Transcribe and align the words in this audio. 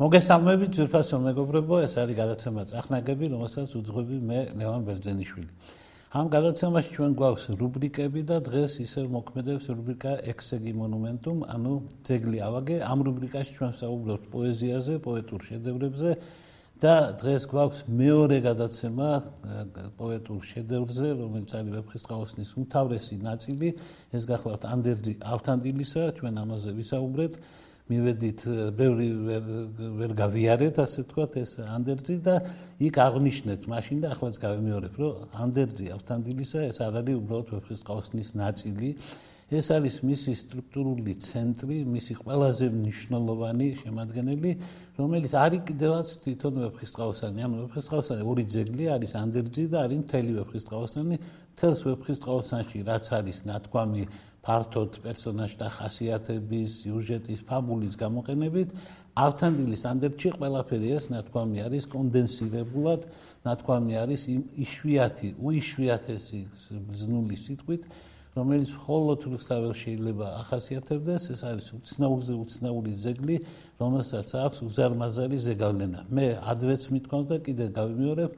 მოგესალმებით 0.00 0.70
ძვირფასო 0.72 1.18
მეგობრებო, 1.20 1.78
ეს 1.84 1.94
არის 2.00 2.16
გადაცემა 2.16 2.62
წახნაგები, 2.70 3.26
რომელსაც 3.36 3.68
უძღვები 3.76 4.16
მე 4.24 4.38
ლევან 4.56 4.86
ბერძენიშვილი. 4.88 5.50
ამ 6.16 6.26
გადაცემაში 6.32 6.90
ჩვენ 6.96 7.12
გვაქვს 7.20 7.44
რუბრიკები 7.60 8.20
და 8.24 8.36
დღეს 8.40 8.72
ისევ 8.80 9.04
მოქმედებს 9.12 9.64
რუბრიკა 9.76 10.12
ექსეგი 10.32 10.72
მონუმენტუმ, 10.80 11.38
ანუ 11.52 11.72
ძეგლი 12.00 12.38
ავაგე. 12.48 12.76
ამ 12.80 12.98
რუბრიკაში 13.04 13.52
ჩვენ 13.60 13.72
საუბრობთ 13.76 14.24
პოეზიაზე, 14.32 14.94
პოეტურ 15.04 15.40
შედევრებზე 15.50 16.10
და 16.80 16.94
დღეს 17.20 17.42
გვაქვს 17.52 17.80
მეორე 17.92 18.36
გადაცემა 18.40 19.08
პოეტურ 20.00 20.40
შედევრზე, 20.40 21.08
რომელიც 21.20 21.50
არის 21.60 21.72
ვეფხისტყაოსნის 21.76 22.50
უმთავრესი 22.56 23.16
ნაწილი. 23.20 23.68
ეს 24.16 24.22
გახლავთ 24.24 24.62
ანდერძი 24.64 25.12
ავთანდილისა, 25.20 26.02
ჩვენ 26.16 26.34
ამაზე 26.40 26.70
ვისაუბრეთ. 26.80 27.34
მივედით 27.90 28.44
ბევრი 28.78 29.08
ვერ 30.00 30.14
გავიარეთ 30.20 30.78
ასე 30.84 31.04
ვთქვათ 31.04 31.40
ეს 31.42 31.52
ანდერძი 31.64 32.16
და 32.26 32.36
იქ 32.88 33.00
აღნიშნეთ 33.06 33.66
მაშინ 33.72 34.04
და 34.04 34.12
ახლაც 34.14 34.38
გავიმეორებ 34.44 34.94
რომ 35.02 35.40
ანდერძი 35.46 35.90
ავთანდილისა 35.96 36.68
ეს 36.70 36.78
არ 36.86 37.02
არის 37.02 37.20
უბრალოდ 37.22 37.52
ვეფხისტყაოსნის 37.56 38.30
ნაწილი 38.42 38.94
ეს 39.50 39.66
არის 39.74 39.96
მისი 40.06 40.32
სტრუქტურული 40.38 41.12
ცენტრი, 41.26 41.76
მისი 41.82 42.14
ყველაზე 42.22 42.66
მნიშვნელოვანი 42.70 43.66
შემადგენელი, 43.82 44.52
რომელიც 44.94 45.32
არის 45.34 45.62
კიდევაც 45.66 46.08
თვითონ 46.22 46.54
ვეფხისტყაოსანი. 46.64 47.38
ანუ 47.46 47.56
ვეფხისტყაოსანი 47.66 48.22
ორი 48.30 48.44
ძეგლი 48.54 48.84
არის 48.94 49.12
ანდერძი 49.22 49.64
და 49.74 49.78
არის 49.90 49.98
მთელი 50.06 50.32
ვეფხისტყაოსანი. 50.38 51.16
თელს 51.58 51.80
ვეფხისტყაოსანში 51.90 52.78
რაც 52.86 53.04
არის 53.18 53.38
ნათქვამი 53.50 54.04
ფართოდ 54.40 55.00
პერსონაჟთა 55.04 55.68
ხასიათების, 55.76 56.68
სიუჟეტის, 56.80 57.40
ფაბულის 57.44 57.94
გამოყენებით, 58.00 58.68
ავთანდილის 59.20 59.82
ანდერჩი 59.90 60.30
ყველაფერი 60.40 60.88
ეს 60.96 61.08
ნათქვამი 61.12 61.58
არის 61.66 61.84
კონდენსირებულად, 61.92 63.00
ნათქვამი 63.44 63.94
არის 64.00 64.22
იშვიათი, 64.64 65.28
უიშვიათესი 65.44 66.40
ზნული 67.02 67.36
სიტყვით, 67.36 67.82
რომელიც 68.30 68.70
მხოლოდ 68.78 69.20
რუსთაველ 69.26 69.74
შეიძლება 69.74 70.26
ახასიათებდეს, 70.40 71.22
ეს 71.34 71.40
არის 71.50 71.66
უცნაურზე 71.76 72.34
უცნაური 72.40 72.92
ზეგლი, 73.04 73.36
რომელსაც 73.82 74.28
აქვს 74.46 74.58
უზარმაზარი 74.70 75.38
ზეგავლენა. 75.50 76.00
მე 76.14 76.26
ადრეც 76.38 76.82
მithქონდა 76.94 77.36
კიდე 77.44 77.66
გავიმეორებ, 77.74 78.30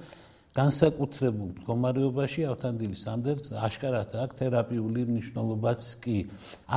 განსაკუთრებულ 0.57 1.51
მდგომარეობაში 1.57 2.43
ავთანდილის 2.53 3.03
ანდერს 3.09 3.53
აშკარად 3.67 4.11
აქვს 4.23 4.39
თერაპიული 4.41 5.05
მნიშვნელობაც 5.09 5.87
კი 6.05 6.17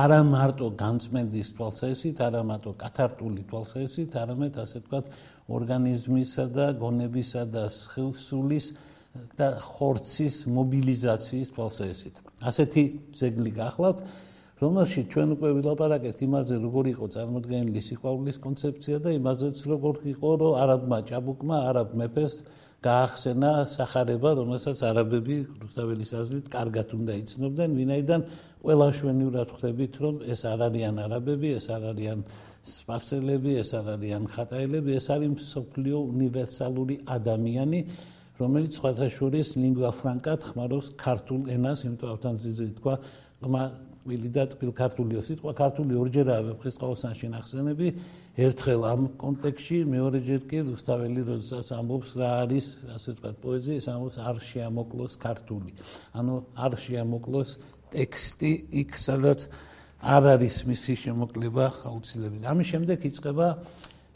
არა 0.02 0.20
მარტო 0.32 0.68
განწმენდის 0.80 1.50
თვალსაზრისით, 1.58 2.22
არა 2.26 2.42
მარტო 2.50 2.72
კათარტული 2.80 3.44
თვალსაზრისით, 3.50 4.16
არამედ 4.22 4.60
ასე 4.64 4.80
ვთქვათ 4.80 5.10
ორგანიზმისა 5.58 6.46
და 6.56 6.66
გონებისა 6.80 7.42
და 7.52 7.64
სხეულსulis 7.68 8.66
და 9.36 9.48
ხორცის 9.60 10.36
მობილიზაციის 10.56 11.52
თვალსაზრისით. 11.52 12.16
ასეთი 12.48 12.82
ზეგლი 13.16 13.50
გახლავთ 13.60 14.00
რომელშიც 14.56 15.06
ჩვენ 15.12 15.28
უკვე 15.36 15.48
ვილაპარაკეთ 15.56 16.16
იმაზე 16.26 16.54
როგორ 16.64 16.84
იყო 16.96 17.06
წარმოქმნილი 17.12 17.80
სიყვარულის 17.88 18.36
კონცეფცია 18.44 18.96
და 19.04 19.10
იმაზეც 19.20 19.56
როგორ 19.72 19.94
იყო 20.16 20.30
რომ 20.40 20.52
არაბმა 20.64 20.98
ჭაბუკმა 21.12 21.56
არაბ 21.70 21.88
მეფეს 22.00 22.34
გაახსენა 22.84 23.52
სახარება, 23.72 24.30
რომელსაც 24.36 24.82
არაბები 24.84 25.36
რუსთაველის 25.62 26.10
აზრით 26.20 26.46
კარგად 26.52 26.92
უნდა 26.96 27.14
იცნობდნენ, 27.22 27.70
ვინაიდან 27.80 28.20
ყველა 28.66 28.88
შვენივრად 28.98 29.48
ხვდებით, 29.56 29.94
რომ 30.04 30.14
ეს 30.28 30.40
არ 30.50 30.60
არიან 30.68 30.96
არაბები, 31.06 31.48
ეს 31.56 31.66
არ 31.72 31.82
არიან 31.92 32.20
სპარსელები, 32.66 33.52
ეს 33.62 33.70
არ 33.78 33.86
არიან 33.96 34.24
ხატაელები, 34.26 34.90
ეს 34.98 35.06
არის 35.14 35.48
სოფლიო 35.56 35.98
უნივერსალური 36.12 36.94
ადამიანი, 37.16 37.80
რომელიც 38.36 38.72
სხვათა 38.76 39.08
შორის 39.16 39.46
ლინგვა 39.56 39.90
ფრანკად 39.96 40.40
ხმარობს 40.50 40.88
ქართულ 41.00 41.42
ენას, 41.56 41.78
იმიტომ 41.86 42.08
რომ 42.12 42.20
თან 42.26 42.36
ზიზე 42.44 42.66
თქვა, 42.76 42.94
ყმა 43.40 43.62
ყვილი 44.06 44.28
და 44.30 44.42
თბილ 44.46 44.70
ქართულიო 44.70 45.20
სიტყვა. 45.26 45.50
ქართული 45.58 45.92
ორჯერაა 45.98 46.42
ვეფხისტყაოსანში 46.46 47.26
ნახსენები 47.34 47.88
ერთხელ 48.38 48.82
ამ 48.86 49.02
კონტექსში 49.18 49.78
მეორეჯერ 49.90 50.40
კი 50.46 50.58
რუსთაველი 50.70 51.20
როდესაც 51.26 51.66
ამბობს 51.74 52.10
რა 52.22 52.28
არის 52.46 52.66
ასე 52.94 53.08
ვთქვათ 53.16 53.36
პოეზია 53.42 53.74
ეს 53.82 53.86
ამბობს 53.90 54.16
არ 54.22 54.36
შეამოკლოს 54.46 55.12
ქართული. 55.26 55.70
ანუ 56.14 56.34
არ 56.54 56.72
შეამოკლოს 56.86 57.50
ტექსტი 57.90 58.52
იქ 58.86 58.90
სადაც 58.94 59.40
არ 60.06 60.22
არის 60.38 60.56
მისი 60.70 60.92
შემოკლება 61.02 61.66
აუცილებელი. 61.90 62.44
ამის 62.46 62.66
შემდეგ 62.70 62.98
იწყება 63.10 63.48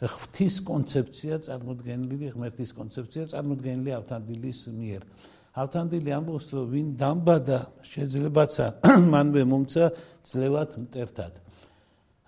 ღვთის 0.01 0.55
კონცეფცია 0.65 1.35
წარმოქმნილი 1.45 2.31
ღმერთის 2.33 2.71
კონცეფცია 2.79 3.23
წარმოქმნილი 3.35 3.91
ავთანდილის 3.99 4.59
მიერ 4.71 5.03
ავთანდილი 5.51 6.11
ამბობს 6.15 6.47
რომ 6.55 6.67
ვინ 6.71 6.87
დამბადა 6.95 7.59
შეძლებაცა 7.83 8.65
მანვე 9.13 9.43
მომცა 9.51 9.85
ძლევად 10.31 10.77
მტერთად 10.85 11.33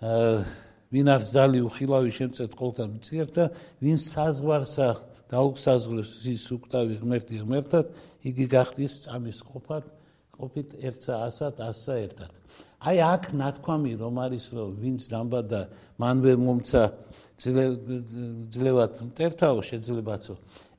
აა 0.04 0.44
ვინ 0.94 1.08
არ 1.10 1.22
ზალი 1.26 1.60
უხილავი 1.64 2.12
შემწეთ 2.14 2.52
ყოველთან 2.54 2.90
მწიერ 3.00 3.28
და 3.34 3.44
ვინ 3.80 3.98
საზღვარსა 3.98 4.88
დაუხსაზღლოს 5.32 6.10
ის 6.30 6.44
უკტავი 6.54 7.00
ღმერთი 7.00 7.40
ღმერთად 7.42 7.86
იგი 8.28 8.44
გახდის 8.52 8.94
წამის 9.08 9.38
ყოფად 9.48 9.88
ყოფით 10.36 10.76
ერთსა 10.84 11.14
ასად 11.26 11.62
ასსა 11.64 11.94
ერთად. 12.04 12.32
აი 12.84 12.98
აქ 13.00 13.24
ნათქვამი 13.40 13.92
რომ 13.98 14.14
არის 14.24 14.46
რომ 14.54 14.70
ვინც 14.84 15.02
დამბადა 15.08 15.60
მანვე 15.98 16.34
მომცა 16.44 16.82
ძლევად 18.54 18.92
მტერთაო 19.08 19.58
შეძლებაცო 19.70 20.34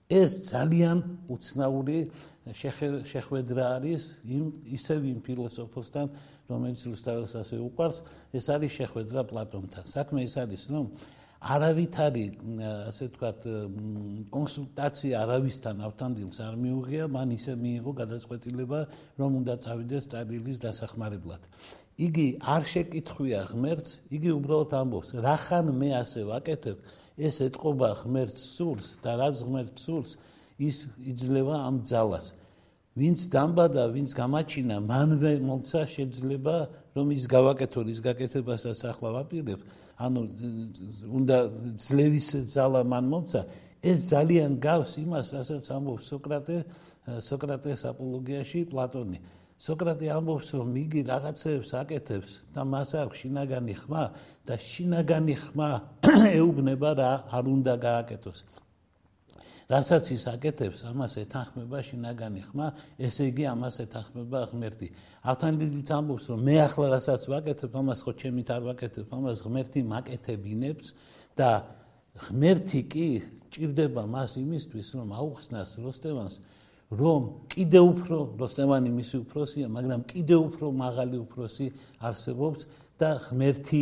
ეს 0.06 0.32
ძალიან 0.54 0.98
უცნაური 1.34 2.00
შეხვედრა 2.54 3.64
არის 3.82 4.04
იმ 4.22 4.46
ისევ 4.78 5.00
იმ 5.02 5.20
ფილოსოფოსთან, 5.26 6.06
რომელიც 6.46 6.82
რუსთაველს 6.86 7.34
ასე 7.42 7.58
უყვარს, 7.58 7.98
ეს 8.38 8.46
არის 8.54 8.72
შეხვედრა 8.80 9.22
პლატონთან. 9.26 9.84
საქმე 9.90 10.20
ის 10.30 10.36
არის, 10.38 10.64
რომ 10.70 10.86
არავითარი 11.42 12.26
ასე 12.90 13.04
ვთქვათ 13.10 13.40
კონსულტაცია 14.30 15.14
არავისთან 15.26 15.76
ავთანდილს 15.90 16.38
არ 16.42 16.56
მიუღია, 16.58 17.04
მან 17.10 17.30
ისე 17.38 17.54
მიიღო 17.58 17.92
გადაწყვეტილება, 18.02 18.80
რომ 19.18 19.32
უნდა 19.42 19.54
წავიდეს 19.66 20.06
სტადილის 20.06 20.58
დასახმარებლად. 20.62 21.42
იგი 21.96 22.28
არ 22.44 22.64
შეკითხვია 22.68 23.40
ღმერთს, 23.56 23.92
იგი 24.12 24.30
უბრალოდ 24.38 24.72
ამბობს, 24.76 25.10
რახან 25.26 25.66
მე 25.80 25.90
ასე 26.02 26.22
ვაკეთებ, 26.30 26.78
ეს 27.18 27.36
ეთყობა 27.46 27.90
ღმერთს 28.04 28.42
სულს 28.56 28.88
და 29.00 29.12
რაც 29.16 29.36
ღმერთს 29.48 29.82
სულს, 29.86 30.12
ის 30.60 30.88
იძლევა 31.02 31.56
ამ 31.68 31.84
ძალას. 31.84 32.32
ვინც 32.96 33.28
დამბადა, 33.28 33.84
ვინც 33.92 34.12
გამაჩინა, 34.16 34.76
მანვე 34.88 35.32
მომცა 35.44 35.82
შეიძლება 35.96 36.56
რომ 36.96 37.08
ის 37.12 37.24
გავაკეთო 37.28 37.82
ის 37.92 38.00
გაკეთებასაც 38.00 38.80
ახლა 38.88 39.10
ვაპირებ. 39.20 39.60
ანუ 40.00 40.22
უნდა 41.12 41.38
ძლევის 41.76 42.28
ძალა 42.56 42.82
მან 42.88 43.06
მომცა. 43.12 43.42
ეს 43.86 44.00
ძალიან 44.10 44.52
გავს 44.64 44.92
იმას, 45.04 45.28
რასაც 45.36 45.66
ამბობს 45.76 46.04
სოკრატე, 46.10 46.58
სოკრატეს 47.20 47.82
აპოლოგიაში 47.92 48.60
პლატონი. 48.72 49.20
სოკრატე 49.60 50.08
ამბობს, 50.16 50.48
რომ 50.58 50.70
იგი 50.84 51.02
რაღაცებს 51.12 51.70
აკეთებს 51.82 52.32
და 52.56 52.62
მას 52.64 52.90
აქვს 52.96 53.18
შინაგანი 53.22 53.76
ხმა 53.82 54.04
და 54.48 54.56
შინაგანი 54.60 55.36
ხმა 55.44 55.70
ეუბნება 56.40 56.92
რა 57.00 57.12
არ 57.32 57.46
უნდა 57.56 57.74
გააკეთოს. 57.88 58.40
რასაც 59.70 60.12
ის 60.14 60.26
აკეთებს, 60.30 60.82
ამას 60.86 61.14
ეთანხმება 61.26 61.80
შინაგანი 61.82 62.42
ხმა, 62.46 62.68
ესე 63.02 63.30
იგი 63.34 63.46
ამას 63.50 63.76
ეთანხმება 63.86 64.40
ღმერთი. 64.54 64.88
ავთანდილიც 65.26 65.90
ამბობს, 65.90 66.26
რომ 66.30 66.40
მე 66.46 66.56
ახლა 66.70 66.86
რასაც 66.94 67.22
ვაკეთებ, 67.34 67.72
ამას 67.74 68.00
ხო 68.06 68.12
ჩემით 68.14 68.50
არ 68.54 68.62
ვაკეთებ, 68.70 69.08
ამას 69.10 69.38
ღმერთი 69.42 69.82
მაკეთებინებს 69.90 70.88
და 71.34 71.50
ღმერთი 72.16 72.82
კი 72.94 73.08
ჭირდება 73.52 74.06
მას 74.06 74.38
იმისთვის, 74.38 74.88
რომ 75.02 75.10
აუხსნას 75.18 75.70
როსტევანს, 75.82 76.36
რომ 76.94 77.22
კიდე 77.50 77.82
უფრო 77.82 78.18
როსტევანი 78.38 78.90
მისი 78.94 79.16
უფროსია, 79.26 79.68
მაგრამ 79.74 80.02
კიდე 80.06 80.36
უფრო 80.38 80.66
მაღალი 80.70 81.18
უფროსი 81.26 81.68
არსებობს 82.06 82.62
და 83.02 83.10
ღმერთი 83.26 83.82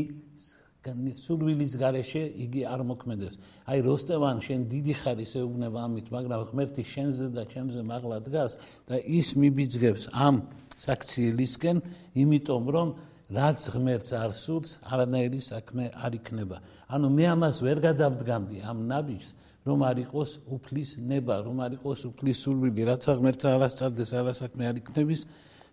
სურვილის 0.84 1.74
გარეშე 1.80 2.24
იგი 2.44 2.62
არ 2.68 2.82
მოქმედებს. 2.84 3.38
აი 3.72 3.80
როსტევან 3.88 4.38
შენ 4.44 4.60
დიდი 4.68 4.94
ხარ 5.00 5.18
ისე 5.24 5.40
უგნება 5.48 5.80
ამით, 5.88 6.08
მაგრამ 6.12 6.42
ღმერთი 6.52 6.84
შენზე 6.84 7.28
და 7.32 7.44
ჩემზე 7.48 7.82
მაღლა 7.88 8.18
დგას 8.28 8.52
და 8.92 9.00
ის 9.00 9.28
მიბიძგებს 9.40 10.12
ამ 10.12 10.36
საქციელისკენ, 10.76 11.78
იმიტომ 12.20 12.64
რომ 12.76 12.88
რაც 13.32 13.60
ღმერთს 13.74 14.12
არ 14.12 14.32
სურს, 14.36 14.72
არანაირი 14.84 15.40
საქმე 15.40 15.86
არ 15.96 16.12
იქნება. 16.20 16.58
ანუ 16.92 17.08
მე 17.16 17.26
ამას 17.32 17.58
ვერ 17.64 17.78
გადავდგამდი 17.88 18.58
ამ 18.68 18.78
ნაბიჯს, 18.92 19.30
რომ 19.64 19.80
არ 19.88 19.98
იყოს 20.04 20.32
უფლის 20.52 20.92
ნება, 21.00 21.36
რომ 21.48 21.58
არ 21.64 21.72
იყოს 21.80 22.00
უფლის 22.12 22.38
სურვილი, 22.44 22.82
რაც 22.92 23.04
ღმერთს 23.08 23.44
არ 23.48 23.62
ასწავდეს, 23.72 24.10
არა 24.20 24.34
საქმე 24.36 24.64
არ 24.68 24.76
იქნების 24.84 25.22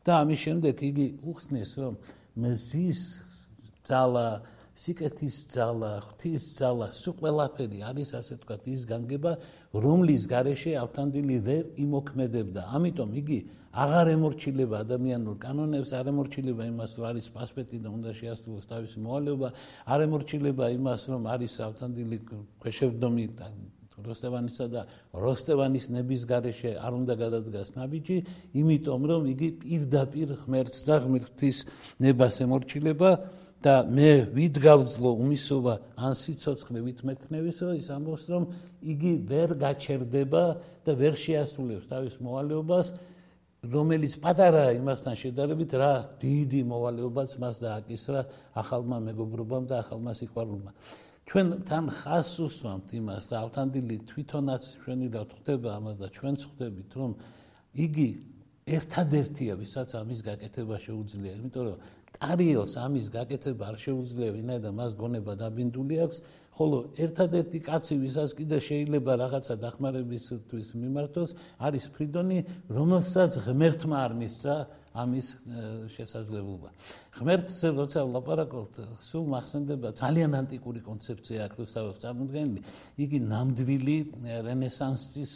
და 0.07 0.13
ამის 0.23 0.41
შემდეგ 0.47 0.75
იგი 0.79 1.07
უხსნეს, 1.27 1.71
რომ 1.83 1.95
მზის 2.39 3.01
ძალა 3.83 4.27
სიკეთის 4.79 5.37
ძალა, 5.51 5.91
ღვთის 6.05 6.45
ძალა, 6.59 6.87
სულ 6.95 7.15
ყველაფერი 7.21 7.79
არის 7.91 8.11
ასე 8.21 8.37
ვთქვათ 8.39 8.69
ის 8.71 8.83
განგება, 8.91 9.33
რომლის 9.75 10.23
გარეშე 10.31 10.73
ავთანდილი 10.83 11.37
ვერ 11.47 11.65
იმოქმედებდა. 11.85 12.61
ამიტომ 12.79 13.11
იგი 13.21 13.39
აღარ 13.71 14.07
ემორჩილება 14.15 14.77
ადამიანურ 14.87 15.37
კანონებს, 15.43 15.91
არ 15.95 16.07
ემორჩილება 16.15 16.63
იმას, 16.71 16.91
რომ 16.99 17.05
არის 17.11 17.27
პასპეტი 17.35 17.79
და 17.83 17.89
უნდა 17.91 18.11
შეასრულოს 18.21 18.71
თავისი 18.71 18.99
მოვალეობა, 19.05 19.49
არ 19.91 20.01
ემორჩილება 20.07 20.65
იმას, 20.79 21.03
რომ 21.11 21.23
არის 21.35 21.55
ავთანდილი 21.67 22.19
ქვეშევდომი 22.63 23.27
როსტევანისა 24.01 24.67
და 24.73 24.83
როსტევანის 25.13 25.87
ნების 25.93 26.23
გარეშე 26.31 26.73
არ 26.81 26.93
უნდა 27.01 27.15
გადადგას 27.21 27.69
ნაბიჯი, 27.77 28.17
იმიტომ 28.57 29.03
რომ 29.11 29.23
იგი 29.35 29.49
პირდაპირ 29.61 30.29
ღმერთს 30.41 30.81
და 30.89 30.97
ღმერთის 31.05 31.59
ნებას 32.01 32.41
ემორჩილება. 32.41 33.11
და 33.61 33.75
მე 33.85 34.11
ვიდგავძლო 34.33 35.11
უმისობა 35.21 35.75
ან 36.01 36.15
სიцоცხლე 36.17 36.81
ვითმეთნევისო 36.87 37.69
ის 37.77 37.89
ამბობს 37.93 38.25
რომ 38.33 38.47
იგი 38.93 39.13
ვერ 39.29 39.55
გაჩერდება 39.61 40.45
და 40.87 40.93
ვერ 40.97 41.15
შეასრულებს 41.21 41.91
თავის 41.93 42.15
მოვალეობას 42.25 42.87
რომელიც 43.61 44.17
პატარაა 44.25 44.73
იმასთან 44.81 45.15
შედარებით 45.21 45.73
რა 45.77 45.93
დიდი 46.23 46.61
მოვალეობაც 46.73 47.31
მას 47.43 47.61
დააკისრა 47.61 48.21
ახალმა 48.57 48.99
მეგობრობამ 49.05 49.65
და 49.69 49.85
ახალმა 49.85 50.13
სიყვარულმა. 50.17 50.73
ჩვენ 51.29 51.47
თან 51.69 51.85
ხას 51.93 52.31
უსვამთ 52.41 52.89
იმას 52.97 53.25
და 53.31 53.37
ავთანდილი 53.45 53.97
თვითონაც 54.09 54.63
ჩვენი 54.81 55.09
და 55.13 55.21
ხვდება 55.29 55.69
ამას 55.77 55.97
და 56.01 56.09
ჩვენც 56.17 56.41
ხვდებით 56.49 56.91
რომ 56.97 57.11
იგი 57.85 58.09
ერთადერთია 58.67 59.53
ვისაც 59.61 59.89
ამის 60.01 60.21
გაკეთება 60.27 60.77
შეუძლია 60.81 61.33
იმიტომ 61.39 61.63
რომ 61.69 61.79
ტარიელს 62.19 62.75
ამის 62.77 63.07
გაკეთება 63.15 63.65
არ 63.71 63.77
შეუძლია 63.81 64.31
ვინაიდან 64.37 64.73
მას 64.77 64.93
გონება 64.99 65.33
დაბინდული 65.41 65.97
აქვს. 66.05 66.17
ხოლო 66.57 66.79
ერთადერთი 67.01 67.59
კაცი 67.65 67.95
ვისაც 68.03 68.31
კიდე 68.37 68.59
შეიძლება 68.61 69.13
რაღაცა 69.23 69.55
დახმარებისთვის 69.65 70.69
მიმართოს 70.83 71.31
არის 71.65 71.85
ფრიდონი 71.95 72.39
რომელსაც 72.69 73.33
ღმერთმა 73.47 73.97
არ 74.05 74.13
მისცა 74.21 74.55
ამის 74.91 75.27
შესაძლებლობა. 75.95 76.69
ღმერთზე 77.15 77.69
როცა 77.79 78.01
ვლაპარაკობთ 78.11 78.75
სულ 78.99 79.25
მახსენდება 79.31 79.89
ძალიან 79.95 80.31
ანტიკური 80.35 80.81
კონცეფცია 80.83 81.47
აქ 81.47 81.53
რუსთავის 81.63 81.97
წარმოდგენილი. 82.03 82.61
იგი 82.99 83.19
ნამდვილი 83.31 83.97
რენესანსის 84.51 85.33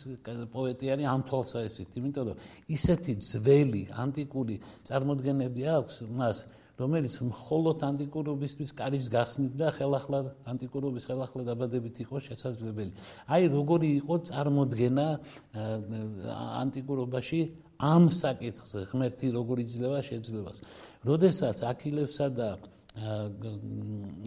პოეტი 0.50 0.86
არის 0.90 1.06
ამ 1.06 1.20
თვალსაზრისით 1.30 1.90
იმიტომ 2.02 2.24
რომ 2.34 2.36
ისეთი 2.76 3.12
ძველი 3.30 3.82
ანტიკური 3.94 4.56
წარმოდგენები 4.90 5.62
აქვს 5.78 5.94
მას 6.18 6.38
რომელიც 6.74 7.14
მხოლოდ 7.22 7.78
ანტიკურობისთვის 7.86 8.70
კარის 8.74 9.06
გახსნით 9.06 9.54
და 9.54 9.68
ხელახლა 9.76 10.18
ანტიკურობის 10.50 11.04
ხელახლა 11.06 11.42
დაბადებით 11.46 11.96
იყო 12.02 12.16
შესაძლებელი. 12.18 12.92
აი 13.30 13.42
როგორი 13.54 13.88
იყო 14.02 14.14
წარმოდგენა 14.26 15.06
ანტიკურობაში 16.64 17.40
ამ 17.78 18.04
საკითხზე 18.10 18.80
ღმერთი 18.90 19.26
როგორი 19.38 19.64
ძლევა 19.70 20.00
შეძლებას. 20.02 20.58
როდესაც 21.06 21.56
აქილევსა 21.62 22.26
და 22.34 22.48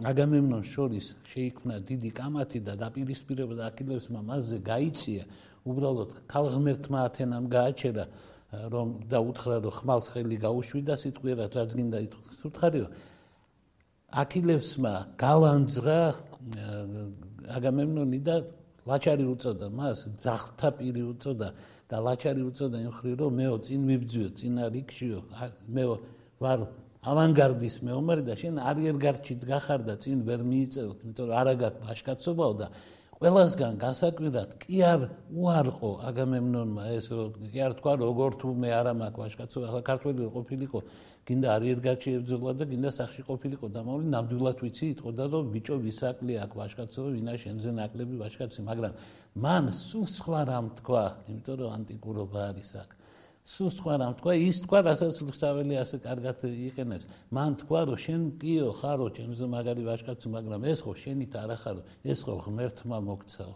აგამემნონ 0.08 0.64
შორის 0.64 1.06
შეიქმნა 1.24 1.76
დიდი 1.88 2.10
კამათი 2.12 2.60
და 2.64 2.72
დაპირისპირება 2.76 3.54
და 3.56 3.64
აქილევსმა 3.72 4.20
მასზე 4.28 4.58
გაიწია, 4.60 5.24
უბრალოდ 5.68 6.10
ქალღმერთმა 6.28 6.98
ათენამ 7.08 7.44
გააჩერა 7.48 8.04
რომ 8.48 8.88
და 9.12 9.18
უთხრა 9.20 9.56
რომ 9.64 9.74
ხმალს 9.78 10.06
ხელი 10.12 10.36
გაუშვიდა 10.40 10.94
სიტყვიერად 11.02 11.52
რაც 11.58 11.70
გინდა 11.76 11.98
უთხრიო 12.48 12.86
აქილევსმა 14.22 14.94
გალანძღა 15.20 16.00
აგამემნონი 17.56 18.20
და 18.24 18.36
ლაჩარი 18.88 19.24
უწოდა 19.28 19.68
მას 19.68 19.98
ძახთა 20.24 20.68
პირი 20.80 21.02
უწოდა 21.12 21.48
და 21.92 21.96
ლაჩარი 22.06 22.42
უწოდა 22.48 22.76
იმ 22.88 22.92
ხრი 22.96 23.12
რომ 23.20 23.32
მეო 23.36 23.56
წინ 23.68 23.80
ვიბძიო 23.90 24.28
წინა 24.38 24.64
რიქშიო 24.72 25.20
მეო 25.76 25.94
ვარ 26.40 26.60
ავანგარდის 27.04 27.76
მეომარი 27.84 28.22
და 28.28 28.34
შენ 28.40 28.54
არიერგარჩი 28.70 29.34
დგახარ 29.44 29.80
და 29.88 29.94
წინ 30.02 30.24
ვერ 30.24 30.40
მიიწევ 30.50 30.88
იმიტომ 31.04 31.26
რომ 31.28 31.36
არა 31.40 31.54
გაქვს 31.62 31.84
ბაშკაცობაო 31.84 32.52
და 32.64 32.66
ყველასგან 33.18 33.78
გასაკვირად 33.82 34.52
კი 34.62 34.76
არ 34.86 35.00
უარყო 35.42 35.88
აგამემნონმა 36.06 36.84
ეს 36.94 37.08
კი 37.54 37.62
არ 37.66 37.72
თქვა 37.80 37.94
როგორ 38.02 38.36
თუ 38.42 38.50
მე 38.62 38.70
არა 38.78 38.92
მაქვს 39.00 39.22
ვაშკაცო 39.22 39.62
ახლა 39.68 39.80
ქართველი 39.88 40.28
ყოფილიყო 40.36 40.82
გინდა 41.30 41.48
არიერგაჩი 41.58 42.14
ებძოლა 42.18 42.52
და 42.60 42.68
გინდა 42.70 42.92
სახში 42.98 43.24
ყოფილიყო 43.30 43.72
და 43.74 43.82
მოვლი 43.88 44.06
ნამდვილად 44.14 44.62
ვიცი 44.62 44.90
იტყოდა 44.94 45.26
რომ 45.34 45.50
ბიჭო 45.50 45.80
ვისაკლი 45.88 46.38
აქვს 46.44 46.58
ვაშკაცო 46.62 47.08
ვინა 47.18 47.34
შენზე 47.42 47.70
ნაკლები 47.80 48.22
ვაშკაცი 48.22 48.60
მაგრამ 48.70 48.94
მან 49.42 49.64
სულ 49.82 50.06
სხვა 50.14 50.40
რამ 50.52 50.70
თქვა 50.78 51.04
იმიტომ 51.26 51.58
რომ 51.58 51.74
ანტიკურობა 51.78 52.40
არის 52.54 52.70
აქ 52.86 52.97
სულ 53.48 53.70
სხვა 53.72 53.94
რამ 54.00 54.14
თქვა? 54.20 54.32
ის 54.44 54.56
თქვა 54.60 54.80
რასაც 54.84 55.18
ლუსტაველი 55.24 55.74
ასე 55.80 55.96
კარგად 56.04 56.36
იყენებს. 56.44 57.04
მან 57.32 57.50
თქვა 57.64 57.80
რომ 57.88 57.96
შენ 58.04 58.22
კიო 58.36 58.68
ხარო 58.76 59.06
ჩემზე 59.16 59.44
მაგარი 59.48 59.82
ვაშკაცო 59.88 60.28
მაგრამ 60.36 60.62
ეს 60.68 60.78
ხო 60.84 60.92
შენით 60.92 61.32
არ 61.32 61.50
ახარო. 61.56 61.80
ეს 62.04 62.20
ხო 62.28 62.34
ღმერთმა 62.44 62.98
მოგცაო. 63.08 63.52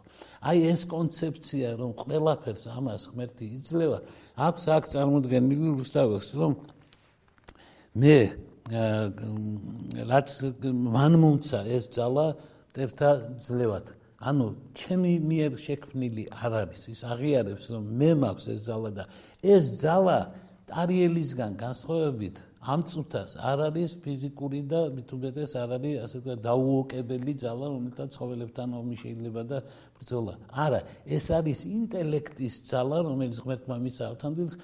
აი 0.48 0.58
ეს 0.72 0.82
კონცეფცია 0.88 1.68
რომ 1.76 1.90
ყველაფერს 2.00 2.64
ამას 2.72 3.02
ღმერთი 3.12 3.44
იძლევა 3.60 3.98
აქვს 4.48 4.64
აქ 4.76 4.84
წარმოდგენილი 4.96 5.68
ლუსტაველს 5.76 6.28
რომ 6.40 6.52
მე 8.00 8.16
რაც 8.72 10.28
მან 10.72 11.12
მომცა 11.20 11.58
ეს 11.68 11.84
ძალა 11.92 12.26
ერთა 12.80 13.10
ძლევად 13.44 13.92
ანუ 14.22 14.46
ჩემი 14.78 15.12
მიერ 15.30 15.52
შექმნილი 15.66 16.24
არ 16.30 16.52
არის 16.62 16.82
ის 16.94 17.00
აღიარებს 17.12 17.64
რომ 17.74 17.84
მე 17.98 18.10
მაქვს 18.22 18.46
ეს 18.54 18.60
ძალა 18.68 18.90
და 18.98 19.04
ეს 19.54 19.64
ძალა 19.82 20.18
ტარიელისგან 20.70 21.52
განსხვავებით 21.64 22.36
ამ 22.62 22.84
წუთას 22.86 23.32
არ 23.42 23.58
არის 23.66 23.92
ფიზიკური 24.04 24.60
და 24.70 24.80
მithumetes 24.94 25.56
არ 25.58 25.70
არის 25.76 25.96
ასე 26.06 26.16
ვთქვათ 26.22 26.40
დაუოკებელი 26.46 27.32
ძალა 27.42 27.66
რომელთა 27.74 28.04
ცხოველებთან 28.14 28.68
ომი 28.78 28.96
შეიძლება 29.02 29.42
და 29.50 29.58
ბრძოლა. 29.98 30.34
არა 30.64 30.80
ეს 31.16 31.26
არის 31.38 31.60
ინტელექტის 31.66 32.54
ძალა 32.70 32.98
რომელიც 33.08 33.36
ღმერთმა 33.42 33.76
მიცა 33.82 34.04
ავთანდილს 34.12 34.54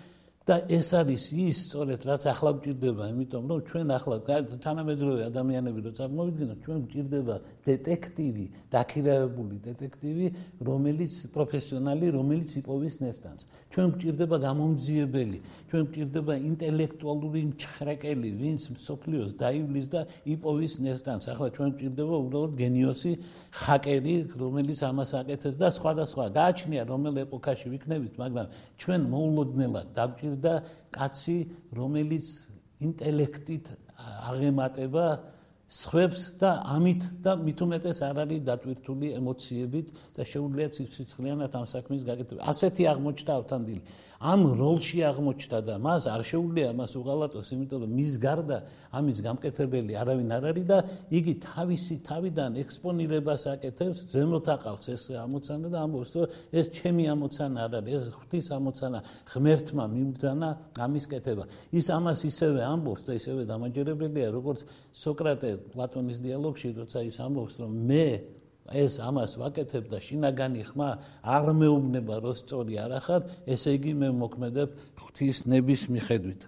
და 0.48 0.56
ეს 0.72 0.88
არის 0.96 1.24
ის 1.36 1.56
სწორედ 1.68 2.00
რაც 2.08 2.22
ახლა 2.32 2.50
გვჭირდება, 2.56 3.04
იმიტომ 3.12 3.42
რომ 3.52 3.60
ჩვენ 3.68 3.86
ახლა 3.92 4.16
თანამედროვე 4.64 5.20
ადამიანები 5.28 5.80
რო 5.84 5.92
წარმოვიდგინოთ, 5.98 6.58
ჩვენ 6.64 6.78
გვჭირდება 6.88 7.34
დეტექტივი, 7.68 8.46
დაქირავებული 8.72 9.56
დეტექტივი, 9.68 10.26
რომელიც 10.64 11.12
პროფესიონალი, 11.36 12.06
რომელიც 12.16 12.50
იპოვის 12.64 12.94
ნესტანს. 13.04 13.42
ჩვენ 13.68 13.86
გვჭირდება 13.92 14.36
გამომძიებელი, 14.48 15.38
ჩვენ 15.68 15.82
გვჭირდება 15.84 16.34
ინტელექტუალური 16.48 17.40
მჩხრეკელი, 17.52 18.30
ვინც 18.40 18.60
სოფლიოს 18.88 19.32
დაივლის 19.36 19.86
და 19.92 20.00
იპოვის 20.32 20.72
ნესტანს. 20.80 21.24
ახლა 21.28 21.48
ჩვენ 21.52 21.68
გვჭირდება 21.76 22.14
უბრალოდ 22.24 22.52
გენიოსი, 22.56 23.12
ჰაკერი, 23.52 24.16
რომელიც 24.32 24.78
ამას 24.80 25.10
აკეთებს 25.12 25.56
და 25.60 25.68
სხვა 25.76 25.92
და 25.92 26.04
სხვა. 26.08 26.24
გააჩნია 26.32 26.82
რომელ 26.88 27.14
ეპოქაში 27.28 27.66
ვიქნებით, 27.68 28.14
მაგრამ 28.16 28.46
ჩვენ 28.80 29.00
მოულოდნელად 29.12 29.86
დაგვჭირდება 29.92 30.37
და 30.44 30.54
კაცი 30.94 31.38
რომელიც 31.78 32.30
ინტელექტით 32.88 33.72
აღემატება 34.30 35.06
სხვებს 35.68 36.40
და 36.40 36.64
ამით 36.64 37.02
და 37.20 37.36
მით 37.36 37.60
უმეტეს 37.60 37.98
არ 38.00 38.24
არის 38.24 38.40
დატვირთული 38.40 39.08
ემოციებით 39.20 39.92
და 40.16 40.24
შეუძლია 40.24 40.68
ციცცხლიანად 40.72 41.52
ამ 41.52 41.66
საქმის 41.68 42.02
გაკეთება. 42.08 42.40
ასეთი 42.40 42.82
აღმოჩნდა 42.88 43.32
ავთანდილი. 43.36 43.82
ამ 44.18 44.40
როლში 44.58 44.98
აღმოჩნდა 45.06 45.58
და 45.62 45.74
მას 45.78 46.08
არ 46.10 46.22
შეუძლია 46.26 46.72
მას 46.74 46.92
უღალატოს, 46.98 47.48
იმიტომ 47.54 47.78
რომ 47.84 47.92
მის 47.94 48.12
გარდა 48.18 48.58
ამის 48.90 49.18
გამკეთებელი 49.22 49.92
არავინ 49.94 50.30
არ 50.34 50.44
არის 50.50 50.66
და 50.66 50.78
იგი 51.12 51.34
თავისი 51.38 51.94
თავიდან 52.02 52.50
ექსპონირებას 52.64 53.42
აკეთებს, 53.52 53.98
ზემოთ 54.10 54.46
აყავს 54.56 54.86
ეს 54.90 55.02
ამოცანა 55.22 55.68
და 55.70 55.78
ამბობს, 55.84 56.10
რომ 56.16 56.26
ეს 56.50 56.66
ჩემი 56.74 57.04
ამოცანა 57.14 57.58
არ 57.68 57.72
არის, 57.78 57.92
ეს 57.94 58.06
ღვთის 58.16 58.46
ამოცანა, 58.58 58.98
ღმერთმა 59.30 59.84
მიმძანა 59.86 60.48
ამის 60.82 61.04
კეთება. 61.12 61.44
ის 61.78 61.86
ამას 61.86 62.18
ისევე 62.26 62.60
ამბობს 62.72 63.02
და 63.06 63.12
ისევე 63.20 63.42
დამაჯერებელია, 63.46 64.28
როგორც 64.34 64.66
სოკრატე 64.90 65.57
პლატონის 65.72 66.18
დიალოგში 66.24 66.68
როცა 66.78 66.98
ის 67.08 67.16
ამბობს 67.24 67.54
რომ 67.62 67.72
მე 67.88 68.06
ეს 68.68 68.98
ამას 69.00 69.38
ვაკეთებ 69.40 69.84
და 69.88 69.98
შინაგანი 70.04 70.62
ხმა 70.68 70.90
არ 71.24 71.46
მეუბნება 71.56 72.14
რომ 72.20 72.34
სწორი 72.36 72.74
არ 72.84 72.92
ახარ 73.00 73.20
ესე 73.48 73.74
იგი 73.78 73.92
მე 73.96 74.08
მოქმედებ 74.22 74.68
ღვთის 75.00 75.38
ნების 75.48 75.82
მიხედვით. 75.88 76.42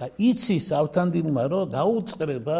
და 0.00 0.06
იცის 0.16 0.66
ავთანდილმა 0.72 1.44
რომ 1.52 1.64
დაუწყრება 1.76 2.58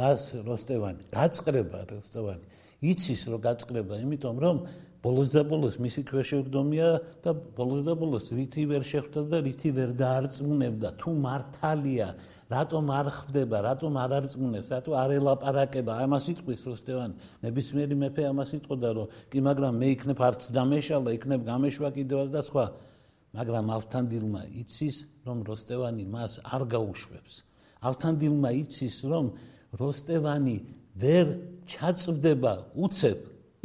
მას 0.00 0.22
როსტევანი 0.46 1.02
დაწყრება 1.12 1.78
როსტევანი 1.92 2.46
იცის 2.82 3.22
რომ 3.30 3.40
გაწყრება 3.46 3.94
იმიტომ 4.02 4.36
რომ 4.42 4.56
ბოლოს 5.02 5.32
და 5.34 5.42
ბოლოს 5.50 5.76
მისი 5.82 6.02
ქვეშევრდომია 6.06 6.88
და 7.22 7.30
ბოლოს 7.58 7.86
და 7.86 7.94
ბოლოს 7.98 8.26
რითი 8.38 8.62
ვერ 8.70 8.82
შეხვდა 8.86 9.22
და 9.34 9.38
რითი 9.46 9.70
ვერ 9.74 9.90
დაარწმუნებდა. 9.98 10.88
თუ 10.94 11.10
მართალია 11.26 12.08
რატომ 12.54 12.84
არ 12.98 13.06
ხვდება 13.10 13.58
რატომ 13.66 13.92
არ 13.98 14.10
არწმუნებს 14.18 14.68
რატო 14.70 14.90
არ 15.02 15.10
ელაპარაკება? 15.18 15.92
ამას 16.06 16.24
იტყვის 16.34 16.60
როსტევანი. 16.70 17.14
ნებისმიერი 17.42 17.96
მეფე 17.98 18.22
ამას 18.30 18.50
იტყოდა 18.62 18.90
რომ 18.94 19.06
კი 19.30 19.38
მაგრამ 19.42 19.72
მე 19.82 19.88
იქნებ 19.94 20.18
არც 20.22 20.42
დამეშალა 20.54 21.10
იქნებ 21.18 21.40
გამეშვა 21.50 21.88
კიდევაც 21.98 22.28
და 22.30 22.42
სხვა. 22.46 22.66
მაგრამ 23.34 23.66
ავთანდილმა 23.78 24.42
იცის 24.62 24.96
რომ 25.26 25.38
როსტევანი 25.50 26.04
მას 26.14 26.32
არ 26.46 26.62
გაუშვებს. 26.70 27.34
ავთანდილმა 27.82 28.50
იცის 28.62 28.96
რომ 29.10 29.34
როსტევანი 29.80 30.56
ვერ 31.02 31.26
ჩაწვდება 31.72 32.52
უცებ 32.76 33.18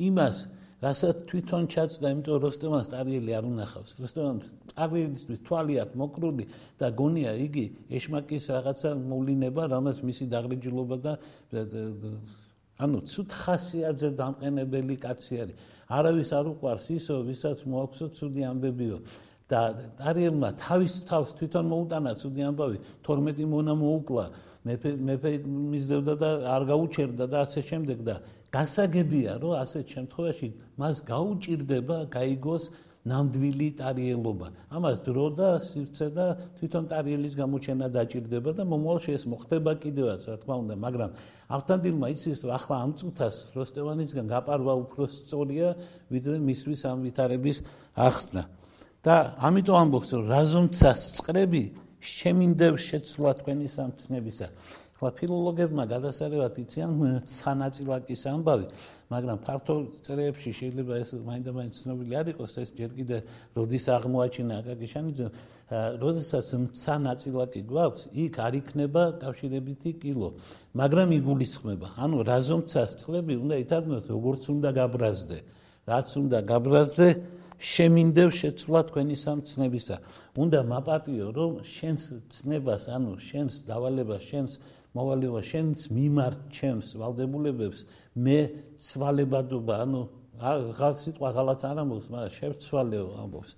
იმას 0.08 0.38
რასაც 0.78 1.24
თვითონ 1.26 1.64
ჩაწვდა, 1.74 2.10
იმიტომ 2.14 2.34
რომ 2.38 2.44
როსტევანს 2.46 2.90
ტარიელი 2.94 3.32
არ 3.34 3.46
უნახავს. 3.50 3.92
როსტევანს 3.98 4.46
ტარიელისთვის 4.78 5.40
თვალი 5.48 5.76
აქვს 5.84 5.98
მოკრული 5.98 6.46
და 6.78 6.88
გონია 6.94 7.34
იგი 7.48 7.66
ეშმაკის 7.98 8.46
რაღაცა 8.54 8.90
მოვლინება, 9.10 9.64
რამაც 9.74 9.98
მისი 10.06 10.26
დაღრიჯულობა 10.34 10.98
და 11.02 11.14
ანუ 12.78 12.98
ცუდ 13.10 13.30
ხასიათზე 13.42 14.10
დამყენებელი 14.22 14.96
კაცი 15.02 15.34
არის. 15.42 15.56
არავის 15.98 16.30
არ 16.38 16.46
უყვარს 16.54 16.88
ისო, 16.94 17.16
ვისაც 17.26 17.66
მოაქვსო 17.66 18.06
ცუდი 18.14 18.42
ამბებიო. 18.54 18.98
და 19.48 19.60
ტარიელმა 19.96 20.50
თავის 20.60 21.08
თავს 21.08 21.32
თვითონ 21.40 21.66
მოუტანა 21.72 22.12
ცუდი 22.20 22.42
ამბავი, 22.52 22.78
12 23.00 23.48
მონა 23.48 23.74
მოუკლა. 23.80 24.26
მეფე 24.68 24.92
მეფე 25.10 25.32
მისდევდა 25.72 26.14
და 26.24 26.30
არ 26.56 26.64
გაუჩერდა 26.72 27.26
და 27.32 27.38
ასე 27.48 27.62
შემდეგ 27.70 28.00
და 28.08 28.16
გასაგებია 28.56 29.34
რომ 29.44 29.54
ასეთ 29.64 29.86
შემთხვევაში 29.96 30.50
მას 30.82 30.96
გაუჭirdება 31.12 31.98
გაიგოს 32.18 32.64
ნამდვილი 33.08 33.68
ტარიელობა. 33.80 34.48
ამას 34.76 34.98
დრო 35.08 35.26
და 35.40 35.50
სივრცე 35.64 36.08
და 36.12 36.26
თვითონ 36.60 36.84
ტარიელის 36.92 37.34
გამოჩენა 37.40 37.88
დაჭirdება 37.96 38.52
და 38.58 38.64
მომავალში 38.68 39.12
ეს 39.16 39.24
მოხდება 39.32 39.72
კიდევაც 39.84 40.22
რა 40.28 40.36
თქმა 40.44 40.56
უნდა 40.64 40.76
მაგრამ 40.84 41.12
ავთანდილმა 41.56 42.08
იცის 42.14 42.38
რომ 42.44 42.52
ახლა 42.60 42.76
ამ 42.84 42.92
წუთას 43.00 43.36
როსტევანისგან 43.56 44.26
გაპარვა 44.28 44.74
უფრო 44.84 45.04
სწორია 45.08 45.68
ვიდრე 46.12 46.36
მისთვის 46.50 46.82
ამ 46.92 46.98
ვითარების 47.08 47.58
ახსნა 47.96 48.44
და 49.08 49.16
ამიტომ 49.48 49.76
ამბობს 49.84 50.10
რომ 50.18 50.24
რაზომცას 50.28 51.02
წრები 51.24 51.64
შემინდევ 52.02 52.74
შეცვლა 52.78 53.32
თქვენი 53.42 53.68
სამცნებისა 53.78 54.48
ხლა 54.98 55.12
ფილოლოგებმა 55.14 55.84
გადასარევად 55.94 56.56
იციან 56.58 57.22
სანაწილაკის 57.30 58.24
ამბავი, 58.34 58.66
მაგრამ 59.14 59.38
ფართო 59.46 59.76
წერეებში 60.02 60.52
შეიძლება 60.58 60.98
ეს 60.98 61.12
მაინდა-მაინც 61.22 61.74
ცნობილი 61.86 62.14
არ 62.18 62.32
იყოს, 62.34 62.54
ეს 62.66 62.70
ჯერ 62.74 62.92
კიდე 62.98 63.18
როდის 63.54 63.86
აღმოაჩინა 63.94 64.54
აკაკიშანიძე, 64.58 65.28
როდესაც 66.02 66.48
სანაწილაკი 66.82 67.62
გვაქვს, 67.70 68.04
იქ 68.26 68.34
არ 68.42 68.54
იქნება 68.58 69.04
კავშირებითი 69.22 69.92
კილო, 70.02 70.30
მაგრამ 70.74 71.10
იგულისხმება. 71.14 71.88
ანუ 72.02 72.18
რაზომცას 72.26 72.92
წლები 72.98 73.34
უნდა 73.38 73.56
ითარგმნოს 73.70 74.06
როგორც 74.10 74.44
უნდა 74.50 74.70
გაბრაზდე, 74.82 75.38
რაც 75.86 76.10
უნდა 76.18 76.40
გაბრაზდე 76.42 77.08
შემინდევ 77.58 78.30
შეცვლა 78.40 78.80
თქვენი 78.90 79.16
სამცნებისა. 79.18 79.98
უნდა 80.38 80.60
მაპატიო 80.74 81.28
რომ 81.38 81.52
შენს 81.66 82.04
ცნებას, 82.30 82.84
ანუ 82.94 83.14
შენს 83.18 83.54
დავალებას, 83.70 84.22
შენს 84.30 84.52
მოვალეობა 84.98 85.42
შენს 85.46 85.90
მიმართ 85.94 86.38
ჩემს 86.58 86.88
ვალდებულებებს 86.98 87.84
მე 88.26 88.38
სვალებადობა 88.82 89.76
ანუ 89.86 90.02
ღალ 90.78 90.96
სიტყვა 91.02 91.30
ღალაც 91.38 91.66
არ 91.70 91.82
ამბობს 91.84 92.08
მაგრამ 92.14 92.34
შევცვალეო 92.38 93.08
ამბობს 93.24 93.52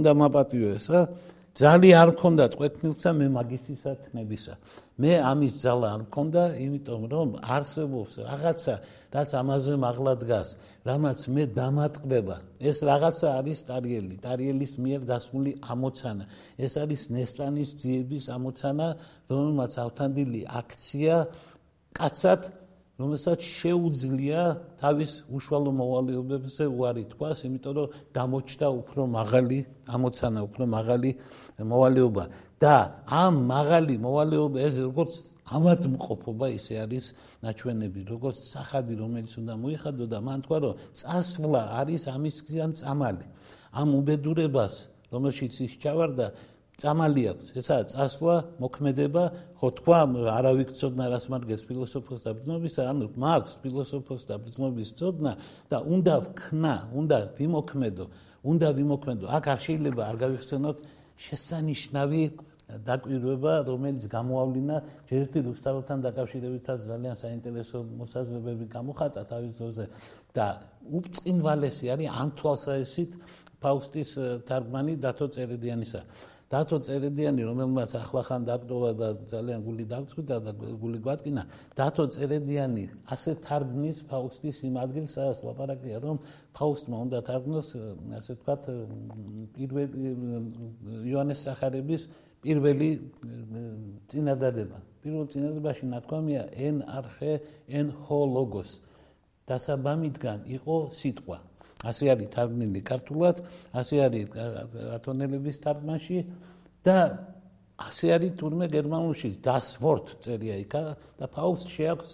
უნდა 0.00 0.12
მაპატიო 0.22 0.68
ეს 0.78 0.86
რა 0.94 1.02
ძალი 1.58 1.90
არ 1.98 2.10
მქონდა 2.14 2.44
წვეთნილსა 2.54 3.10
მე 3.18 3.26
მაგისისა 3.34 3.92
თნებისა 4.04 4.54
მე 5.00 5.12
ამის 5.24 5.54
ძალა 5.62 5.88
არ 5.96 6.00
მქონდა 6.06 6.42
იმიტომ 6.62 7.02
რომ 7.10 7.28
არსებობს 7.56 8.14
რაღაცა 8.22 8.74
რაც 9.14 9.30
ამაზე 9.40 9.74
მაღლა 9.84 10.12
დგას 10.22 10.48
რამაც 10.86 11.20
მე 11.34 11.44
დამატყდება. 11.56 12.36
ეს 12.60 12.78
რაღაცა 12.90 13.28
არის 13.40 13.58
ტარიელი. 13.70 14.16
ტარielis 14.24 14.72
მიერ 14.84 15.00
დასმული 15.10 15.52
ამოცანა. 15.72 16.24
ეს 16.64 16.72
არის 16.82 17.02
ნესტანის 17.16 17.70
ძიების 17.80 18.24
ამოცანა 18.36 18.88
რომელმაც 19.30 19.72
ავთანდილი 19.84 20.40
აქცია 20.60 21.14
კაცად 21.98 22.40
რომელსაც 23.00 23.40
შეუძლია 23.40 24.40
თავის 24.76 25.12
უშუალო 25.32 25.70
მოვალეობებზე 25.72 26.64
უარი 26.68 27.04
თქვას, 27.12 27.38
იმიტომ 27.48 27.72
რომ 27.80 27.88
გამოჩნდა 28.12 28.68
უფრო 28.80 29.02
მაღალი 29.16 29.58
ამოცანა, 29.88 30.40
უფრო 30.44 30.64
მაღალი 30.76 31.10
მოვალეობა 31.64 32.24
და 32.60 32.74
ამ 33.08 33.34
მაღალი 33.48 33.94
მოვალეობა 34.04 34.58
ეს 34.68 34.74
როგორც 34.84 35.12
ამათმყოფობა 35.50 36.46
ისე 36.60 36.74
არის 36.84 37.04
ნაჩვენები, 37.42 38.00
როგორც 38.12 38.38
სახადი, 38.54 38.94
რომელიც 39.00 39.32
უნდა 39.40 39.54
მოიხადო 39.64 40.04
და 40.12 40.18
მან 40.20 40.38
თქვა, 40.44 40.58
რომ 40.62 40.74
წასვლა 40.94 41.62
არის 41.80 42.02
ამისგან 42.14 42.70
წამალი. 42.78 43.26
ამ 43.74 43.88
უბედურებას, 43.96 44.74
რომელშიც 45.10 45.54
ის 45.66 45.72
ჩავარდა, 45.82 46.26
წამალი 46.80 47.22
აქვს. 47.30 47.46
ესაა 47.60 47.84
წასვლა 47.92 48.34
მოქმედება 48.62 49.22
ხო 49.60 49.68
თქვა 49.78 49.98
არავის 50.38 50.70
წოდნა 50.80 51.04
რას 51.12 51.26
მარგეს 51.32 51.62
ფილოსოფოს 51.68 52.20
და 52.24 52.30
ბრძნობის 52.36 52.74
ანუ 52.80 53.06
მაქვს 53.20 53.54
ფილოსოფოს 53.62 54.22
და 54.28 54.34
ბრძნობის 54.44 54.90
წოდნა 54.98 55.32
და 55.70 55.78
უნდა 55.94 56.14
ვქნა 56.26 56.74
უნდა 57.00 57.18
ვიმოქმედო 57.36 58.04
უნდა 58.50 58.68
ვიმოქმედო. 58.78 59.24
აქ 59.36 59.44
არ 59.52 59.60
შეიძლება 59.66 60.02
არ 60.10 60.16
გავიხსენოთ 60.24 60.76
შესანიშნავი 61.20 62.22
დაკვირვება 62.86 63.52
რომელიც 63.66 64.06
გამოავლინა 64.06 64.76
ჯერტი 65.10 65.38
რუსთავთან 65.48 65.98
დაკავშირებითაც 66.06 66.78
ძალიან 66.86 67.16
საინტერესო 67.18 67.78
მოსაზრებები 67.98 68.64
გამოხატა 68.70 69.20
თავის 69.26 69.52
დროზე 69.58 69.84
და 70.36 70.46
უწყინვალესი 70.98 71.86
არის 71.94 72.08
ამ 72.20 72.28
თვალსაზრისით 72.38 73.10
ფაუსტის 73.60 74.10
თარგმანი 74.48 74.94
დათო 75.02 75.26
წერედიანისა 75.34 76.00
დათო 76.50 76.76
წერედიანი 76.82 77.44
რომელმაც 77.46 77.92
ახლახან 77.94 78.46
დაკტოვა 78.48 78.90
და 78.98 79.08
ძალიან 79.30 79.60
გული 79.62 79.84
დაგწყვიტა 79.92 80.36
და 80.46 80.52
გული 80.82 80.98
გვატკინა 81.04 81.42
დათო 81.78 82.04
წერედიანი 82.14 82.84
ასე 83.14 83.36
თარგმნის 83.46 83.98
ფაუსტის 84.10 84.58
იმ 84.66 84.74
ადგილს 84.84 85.14
სადაც 85.14 85.38
ლაპარაკია 85.46 86.00
რომ 86.02 86.16
ფაუსტმა 86.58 86.96
უნდა 87.06 87.18
თარგმნოს 87.30 87.68
ასე 88.18 88.32
ვთქვათ 88.34 88.62
პირველი 89.54 90.10
იოანეს 91.06 91.40
სახარების 91.46 92.02
პირველი 92.42 92.90
წინადადება. 94.10 94.78
პირველ 95.04 95.26
წინადადებაში 95.32 95.84
ნათქვამია 95.92 96.42
ენ 96.66 96.76
არხე 96.98 97.32
ენ 97.78 97.86
ჰო 98.04 98.20
ლოგოს 98.36 98.70
დასაბამიდან 99.48 100.38
იყო 100.56 100.76
სიტყვა 100.98 101.38
ასე 101.80 102.12
არის 102.12 102.28
თარგმნილი 102.36 102.80
ქართულად, 102.84 103.36
ასე 103.72 103.96
არის 104.04 104.24
ათონელების 105.00 105.56
თარგმანში 105.64 106.18
და 106.84 106.98
ასე 107.80 108.06
არის 108.12 108.32
თურმე 108.36 108.66
გერმანულში. 108.68 109.40
Das 109.40 109.80
wort 109.80 110.12
წერია 110.20 110.60
იქა 110.60 110.82
და 111.16 111.26
ფაუსტ 111.32 111.68
შეაქვს 111.72 112.10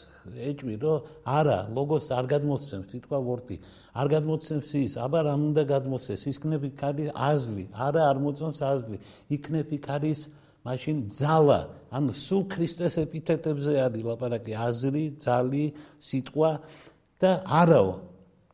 ეჭვი 0.50 0.74
რომ 0.78 1.02
არა 1.26 1.58
ლოგოს 1.74 2.06
არ 2.14 2.26
გადმოცემს 2.30 2.86
თითქოს 2.94 3.22
word-ი 3.26 3.56
არ 3.98 4.06
გადმოცემს 4.14 4.70
ის 4.78 4.94
აბა 5.02 5.20
რა 5.26 5.34
უნდა 5.34 5.62
გადმოცეს? 5.66 6.22
ისქნები 6.30 6.70
კარი 6.78 7.10
აზლი 7.10 7.64
არა 7.74 8.02
არ 8.10 8.18
მოწონს 8.22 8.58
აზლი. 8.62 8.96
იქნები 9.34 9.76
კარის 9.82 10.20
მაშინ 10.62 10.96
ძალა. 11.10 11.60
ანუ 11.90 12.12
სულ 12.14 12.42
ქრისტეს 12.46 12.94
ეპითეტებზე 13.02 13.72
არის 13.86 14.02
ლაპარაკი. 14.06 14.52
აზრი 14.54 15.04
ძალი 15.18 15.64
სიტყვა 15.98 16.50
და 17.18 17.30
არაო 17.42 17.90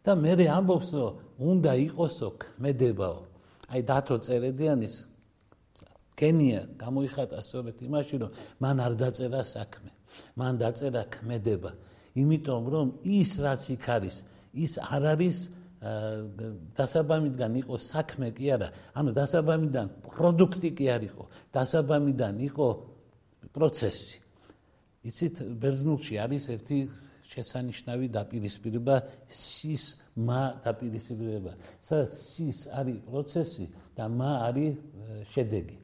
და 0.03 0.13
მე 0.19 0.33
ამბობს 0.51 0.89
რომ 0.99 1.13
უნდა 1.39 1.73
იყოსო 1.87 2.29
ქმედებაო. 2.43 3.21
აი 3.73 3.81
დათო 3.87 4.17
წერედიანის 4.27 4.95
გენია 6.19 6.61
გამოიხატა 6.77 7.39
სწორედ 7.41 7.77
იმაში 7.87 8.17
რომ 8.23 8.31
მან 8.63 8.77
არ 8.83 8.93
დაწერა 9.03 9.43
საქმე 9.47 9.91
მან 10.37 10.55
დაწერა 10.63 11.03
ქმედება. 11.15 11.71
იმიტომ 12.19 12.63
რომ 12.69 12.87
ის 13.07 13.31
რაც 13.41 13.63
იქ 13.73 13.85
არის 13.97 14.17
ის 14.53 14.73
არ 14.79 15.05
არის 15.17 15.37
დასაბამიდან 16.79 17.53
იყო 17.63 17.75
საქმე 17.81 18.29
კი 18.37 18.47
არა 18.55 18.69
ანუ 18.95 19.11
დასაბამიდან 19.19 19.87
პროდუქტი 20.05 20.71
კი 20.79 20.87
არ 20.95 21.03
იყო 21.11 21.25
დასაბამიდან 21.57 22.35
იყო 22.49 22.69
პროცესი. 23.55 24.19
იცით 25.03 25.35
ბერძნულში 25.59 26.15
არის 26.23 26.45
ერთი 26.55 26.79
შესანიშნავი 27.33 28.07
დაპირისპირება 28.13 28.97
სის 29.29 29.85
მა 30.17 30.61
დაპირისპირება. 30.65 31.53
სადაც 31.81 32.13
სის 32.13 32.59
არის 32.69 32.99
პროცესი 33.09 33.67
და 33.97 34.05
მა 34.09 34.31
არის 34.49 34.73
შედეგი. 35.33 35.77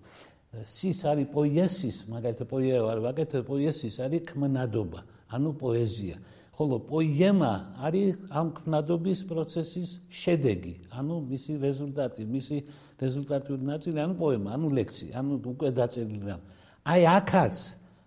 სის 0.64 0.98
არის 1.04 1.26
პოიესის 1.32 1.96
მაგალითად 2.08 2.46
პოიე 2.48 2.76
არ 2.92 2.98
ვაკეთებ 3.04 3.42
პოიესის 3.48 3.96
არის 4.04 4.20
ქმნადობა 4.32 5.00
ანუ 5.32 5.50
პოეზია. 5.60 6.16
ხოლო 6.58 6.76
პოიემა 6.90 7.52
არის 7.86 8.08
ამ 8.34 8.46
ქმნადობის 8.58 9.20
პროცესის 9.30 9.90
შედეგი 10.10 10.74
ანუ 10.90 11.14
მისი 11.30 11.52
რეზულტატი 11.62 12.22
მისი 12.26 12.56
რეზულტატური 12.98 13.62
ნაწილი 13.62 13.98
ანუ 14.02 14.14
პოემა 14.18 14.48
ანუ 14.58 14.66
ლექსი 14.74 15.06
ანუ 15.14 15.32
უკვე 15.38 15.68
დაწერილი 15.78 16.22
რამ. 16.26 16.42
აი 16.82 17.02
აქაც 17.18 17.56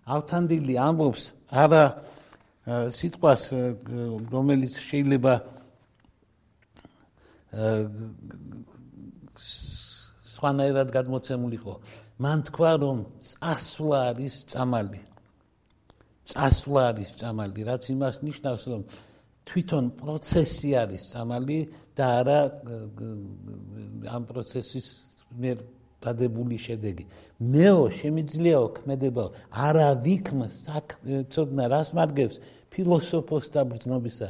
ავთანდილი 0.04 0.74
ამბობს 0.76 1.24
არა 1.48 1.84
სიტყვას 2.66 3.42
რომელიც 4.30 4.74
შეიძლება 4.78 5.34
სხვანაირად 10.32 10.88
გადმოცემულიყო. 10.94 11.74
მან 12.22 12.38
თქვა 12.46 12.72
რომ 12.82 12.98
წასვლა 13.18 13.98
არის 14.14 14.34
წამალი. 14.46 15.00
წასვლა 16.30 16.82
არის 16.90 17.10
წამალი. 17.18 17.60
რაც 17.66 17.82
იმას 17.90 18.16
ნიშნავს 18.22 18.62
რომ 18.70 18.82
თვითონ 19.42 19.84
პროცესი 19.98 20.70
არის 20.78 21.02
წამალი 21.10 21.58
და 21.98 22.04
არა 22.22 22.40
ამ 24.06 24.22
პროცესის 24.30 24.86
მიერ 25.34 25.58
დადებული 26.02 26.56
შედეგი. 26.58 27.04
მეო 27.40 27.84
შემიძლიაო 27.98 28.66
ქმედება 28.76 29.24
არა 29.50 29.88
ვიქმ 30.04 30.38
საქმე 30.50 31.64
რას 31.72 31.88
მარგებს 31.96 32.36
ფილოსოფოს 32.70 33.46
და 33.54 33.60
ბრძნობისა. 33.70 34.28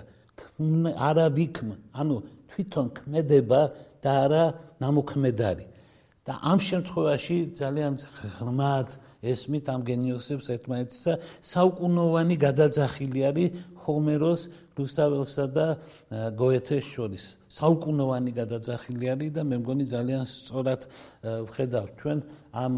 არა 1.09 1.27
ვიქმ, 1.37 1.69
ანუ 2.01 2.17
თვითონ 2.53 2.87
ქმედება 2.97 3.61
და 4.03 4.11
არა 4.25 4.45
ნამოქმედარი. 4.83 5.65
და 6.23 6.39
ამ 6.39 6.59
შემთხვევაში 6.63 7.37
ძალიან 7.59 7.99
ღრმად 8.39 8.89
ესმით 9.23 9.71
ამ 9.71 9.81
გენიოსებს 9.87 10.47
ერთმანეთს 10.55 10.99
და 11.07 11.13
საუკუნოვანი 11.47 12.37
გადაძახილი 12.43 13.21
არის 13.31 13.51
ჰომეროს, 13.83 14.43
რუსთაველსა 14.79 15.45
და 15.55 15.67
გოეთეს 16.39 16.85
შორის. 16.95 17.25
საუკუნოვანი 17.51 18.33
გადაძახილი 18.35 19.07
არის 19.15 19.31
და 19.37 19.43
მე 19.47 19.57
მგონი 19.63 19.87
ძალიან 19.95 20.25
სწორად 20.27 20.83
ვხედავ 21.23 21.87
ჩვენ 22.01 22.19
ამ 22.53 22.75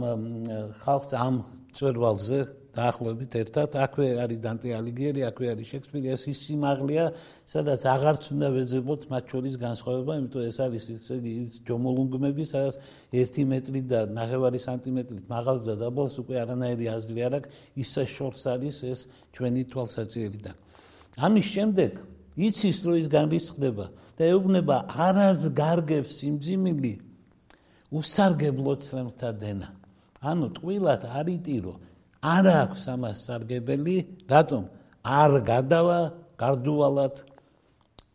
ხალხს 0.84 1.12
ამ 1.14 1.34
წვერვალზე 1.76 2.38
დაახლოებით 2.74 3.32
ერთად 3.40 3.76
აქვე 3.84 4.06
არის 4.24 4.40
დანტე 4.44 4.70
ალიგიერი, 4.78 5.20
აქვე 5.30 5.46
არის 5.54 5.70
შექსპირი, 5.74 6.10
ეს 6.14 6.22
ის 6.32 6.38
სიმაღლეა, 6.44 7.06
სადაც 7.46 7.80
აღარც 7.94 8.24
უნდა 8.34 8.48
ვეძებოთ 8.54 9.00
მათ 9.14 9.24
შორის 9.34 9.54
განსხვავება, 9.64 10.12
იმიტომ 10.20 10.42
ეს 10.50 10.58
არის 10.64 10.84
იგი 11.14 11.34
ჯომოლუნგმები, 11.70 12.44
სადაც 12.44 12.74
1 13.14 13.46
მეტრი 13.54 13.80
და 13.88 14.00
9 14.10 14.58
სანტიმეტრით 14.66 15.24
მაღალ 15.30 15.56
და 15.64 15.74
დაბალს 15.84 16.14
უკვე 16.20 16.34
არანაირი 16.44 16.86
აზრი 16.96 17.20
არ 17.24 17.34
აქვს, 17.38 17.48
ისე 17.78 18.02
შორს 18.10 18.42
არის 18.54 18.76
ეს 18.90 19.00
ჩვენი 19.32 19.62
თვალსაჩინელი. 19.70 20.50
ამის 21.14 21.46
შემდეგ 21.54 21.90
იცის 22.34 22.78
რომ 22.82 22.96
ის 22.98 23.06
განრისხდება 23.06 23.86
და 24.18 24.22
ეუბნება 24.34 24.76
არას 24.90 25.46
გარგებს 25.54 26.18
სიმძიმილი 26.18 26.94
უსარგებლო 27.94 28.74
ცრემთა 28.82 29.30
დენა. 29.38 29.68
ანუ 30.24 30.46
ტყვილად 30.56 31.02
არიტირო 31.20 31.72
არ 32.24 32.44
აქვს 32.64 32.82
ამას 32.94 33.18
სარგებელი, 33.28 33.96
რატომ? 34.32 34.62
არ 35.04 35.32
გადავა 35.44 36.00
გარდუვალად 36.40 37.14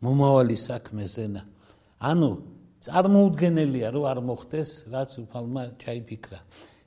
მომავალი 0.02 0.56
საქმეზენა. 0.58 1.42
ანუ 2.10 2.30
წარმოუდგენელია, 2.84 3.88
რომ 3.94 4.04
არ 4.10 4.18
მოხდეს, 4.26 4.70
რაც 4.90 5.10
უფალმა 5.22 5.62
ჩაიფიქრა. 5.78 6.40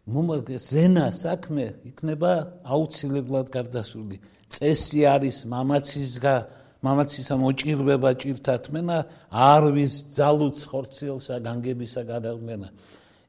მომავალი 0.03 0.57
ზენა 0.59 1.05
საქმე 1.15 1.65
იქნება 1.89 2.31
აუცილებლად 2.67 3.47
გარდასული. 3.55 4.17
წესი 4.53 5.01
არის 5.15 5.37
მამაცისგა 5.49 6.35
მამაცისა 6.83 7.35
მოჭირვება 7.39 8.09
ჭირთათმენა 8.21 8.97
არ 9.31 9.63
ვის 9.75 9.93
ძალუც 10.17 10.57
ხორციელსა 10.69 11.35
განგებისა 11.47 12.01
გადაღმენა 12.11 12.69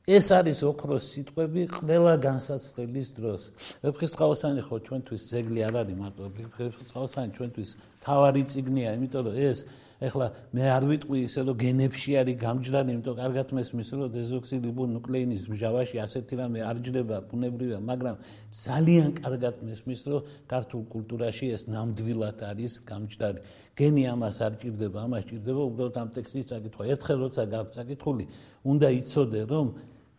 ეს 0.05 0.27
არის 0.37 0.61
ოქროს 0.69 1.05
სიტყვები 1.17 1.63
ყველა 1.81 2.15
განსაცდელის 2.21 3.09
დროს. 3.17 3.43
ვეფხისტყაოსანი 3.81 4.61
ხო 4.69 4.77
ჩვენთვის 4.85 5.23
ძეგლი 5.33 5.61
არ 5.65 5.75
არის 5.81 5.97
მარტო 5.97 6.25
ვეფხისტყაოსანი 6.29 7.31
ჩვენთვის 7.33 7.71
თავარი 8.05 8.43
ციგნია, 8.45 8.91
იმიტომ 9.01 9.23
რომ 9.25 9.37
ეს 9.49 9.59
ეხლა 10.05 10.27
მე 10.53 10.65
არ 10.77 10.85
ვიტყვი 10.91 11.19
ისე 11.25 11.41
რომ 11.49 11.57
გენებში 11.57 12.13
არის 12.21 12.37
გამჯდარი, 12.37 12.89
იმიტომ 12.93 13.15
კარგად 13.17 13.49
მესმის 13.57 13.89
რომ 13.97 14.09
დეზოქსირიბონუკლეინის 14.13 15.45
მჟავაში 15.49 15.97
ასეთი 16.05 16.35
რამე 16.37 16.61
არ 16.69 16.77
ჯდება 16.85 17.17
ბუნებრივია, 17.25 17.79
მაგრამ 17.81 18.17
ძალიან 18.53 19.09
კარგად 19.25 19.55
მესმის 19.65 20.01
რომ 20.05 20.21
ქართულ 20.53 20.83
კულტურაში 20.93 21.47
ეს 21.57 21.63
ნამდვილად 21.73 22.39
არის 22.45 22.73
გამჯდარი. 22.85 23.41
გენი 23.73 24.03
ამას 24.13 24.37
არ 24.45 24.53
ჭირდება, 24.61 24.99
ამას 25.09 25.23
ჭირდება 25.33 25.61
უბრალოდ 25.65 25.97
ამ 25.97 26.09
ტექსტის 26.13 26.45
წაკითხვა. 26.51 26.83
ერთხელ 26.93 27.19
როცა 27.25 27.43
გაქვს 27.55 27.73
წაკითხული, 27.79 28.25
უნდა 28.69 28.89
იცოდე 29.01 29.43
რომ 29.49 29.67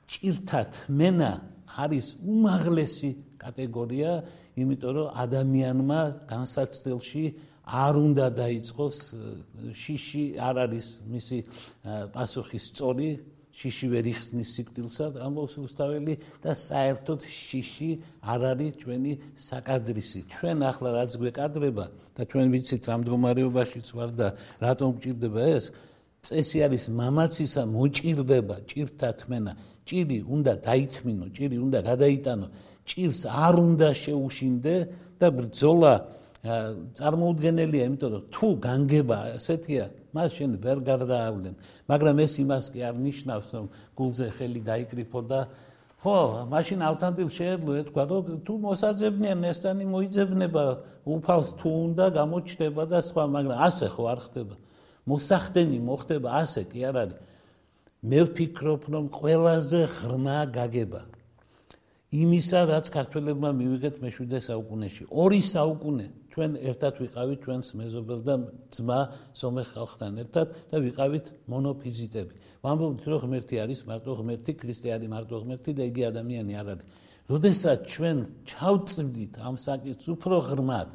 ჭირთათ 0.06 0.72
მენა 0.90 1.32
არის 1.76 2.08
უმაღლესი 2.24 3.12
კატეგორია, 3.42 4.12
იმიტომ 4.56 4.92
რომ 4.96 5.08
ადამიანმა 5.24 6.02
განსაცდელში 6.30 7.26
არ 7.66 7.94
უნდა 7.98 8.26
დაიწყოს 8.38 8.98
შიში 9.74 10.24
არ 10.38 10.56
არის 10.66 10.88
მისი 11.10 11.38
პასუხი 12.14 12.60
სწორი, 12.62 13.10
შიში 13.56 13.88
ვერ 13.88 14.06
იხსნის 14.12 14.50
სიკვდილსა, 14.56 15.06
ამბობს 15.26 15.54
რუსთაველი 15.64 16.14
და 16.44 16.52
საერთოდ 16.60 17.20
შიში 17.24 17.90
არ 18.20 18.42
არის 18.52 18.72
ჩვენი 18.84 19.14
საკადრისი. 19.40 20.20
ჩვენ 20.28 20.58
ახლა 20.70 20.90
რაც 21.00 21.12
გვეკადრება 21.16 21.86
და 22.16 22.22
ჩვენ 22.28 22.48
ვიცით 22.52 22.84
რამ 22.84 23.00
მდგომარეობაშიც 23.06 23.88
ვარ 23.96 24.10
და 24.20 24.28
რატომ 24.60 24.90
გჭირდება 25.00 25.42
ეს? 25.56 25.66
წესი 26.26 26.60
არის 26.66 26.86
მამაცისა 26.90 27.62
მოჭირდება, 27.70 28.56
ჭირთა 28.70 29.10
თმენა. 29.22 29.54
ჭირი 29.86 30.18
უნდა 30.26 30.54
დაითმინო, 30.66 31.26
ჭირი 31.30 31.58
უნდა 31.62 31.80
გადაიტანო, 31.86 32.48
ჭირს 32.90 33.22
არ 33.30 33.56
უნდა 33.62 33.90
შეუშინდე 33.94 34.76
და 35.22 35.28
ბრძოლა 35.30 35.94
წარმოუდგენელია, 36.46 37.84
იმიტომ 37.90 38.10
რომ 38.14 38.24
თუ 38.34 38.48
განგება 38.62 39.18
ასეთია, 39.38 39.86
მას 40.14 40.30
შენ 40.38 40.52
ვერ 40.62 40.78
გარდაავლენ, 40.86 41.56
მაგრამ 41.90 42.16
ეს 42.26 42.34
იმას 42.42 42.66
კი 42.74 42.80
არ 42.86 42.96
ნიშნავს, 43.02 43.48
რომ 43.58 43.66
გულზე 43.98 44.28
ხელი 44.38 44.62
დაიკრიფო 44.62 45.20
და 45.26 45.40
ხო, 46.06 46.18
მაშინ 46.54 46.80
ავთანდილ 46.86 47.30
შეერლო 47.34 47.72
ეთქვა, 47.82 48.04
რომ 48.06 48.26
თუ 48.46 48.54
მოსაძებნიან 48.62 49.40
ესტანი 49.50 49.86
მოიძებნება, 49.90 50.64
უფალს 51.02 51.50
თუ 51.58 51.70
უნდა 51.90 52.06
გამოჩდება 52.14 52.84
და 52.94 53.00
სხვა, 53.02 53.24
მაგრამ 53.26 53.58
ასე 53.66 53.88
ხო 53.90 54.04
არ 54.14 54.20
ხდება. 54.30 54.56
მოსახდენი 55.10 55.78
მოხდება 55.86 56.30
ასე 56.42 56.64
კი 56.72 56.80
არ 56.90 56.96
არის. 57.04 57.20
მე 58.06 58.20
ვფიქრობ, 58.30 58.82
რომ 58.94 59.06
ყველაზე 59.10 59.82
ღრმა 59.98 60.40
გაგება 60.54 61.02
იმისა, 62.16 62.60
რაც 62.70 62.90
ქართველებმა 62.94 63.50
მივიღეთ 63.60 63.96
მე-7 64.00 64.40
საუკუნეში. 64.48 65.04
ორი 65.10 65.42
საუკუნე 65.42 66.06
ჩვენ 66.32 66.52
ერთად 66.72 66.94
ვიყავით 67.02 67.40
ჩვენს 67.44 67.70
მეზობელ 67.80 68.20
და 68.28 68.36
ძმა 68.72 69.00
სომეხ 69.36 69.68
ხალხთან 69.76 70.14
ერთად 70.24 70.48
და 70.72 70.78
ვიყავით 70.86 71.26
მონოფიზიტები. 71.52 72.34
ვამბობთ, 72.64 73.04
რომ 73.10 73.20
ღმერთი 73.26 73.56
არის 73.64 73.80
მარტო 73.90 74.12
ღმერთი, 74.22 74.52
ქრისტე 74.62 74.90
არის 74.96 75.10
მარტო 75.16 75.36
ღმერთი 75.44 75.72
და 75.76 75.84
იგი 75.92 76.02
ადამიანი 76.12 76.54
არ 76.62 76.68
არის. 76.72 76.86
როდესაც 77.26 77.80
ჩვენ 77.90 78.18
ჩავწვდით 78.48 79.34
ამ 79.42 79.56
საკითხს 79.58 80.08
უფრო 80.16 80.36
ღრმად, 80.46 80.90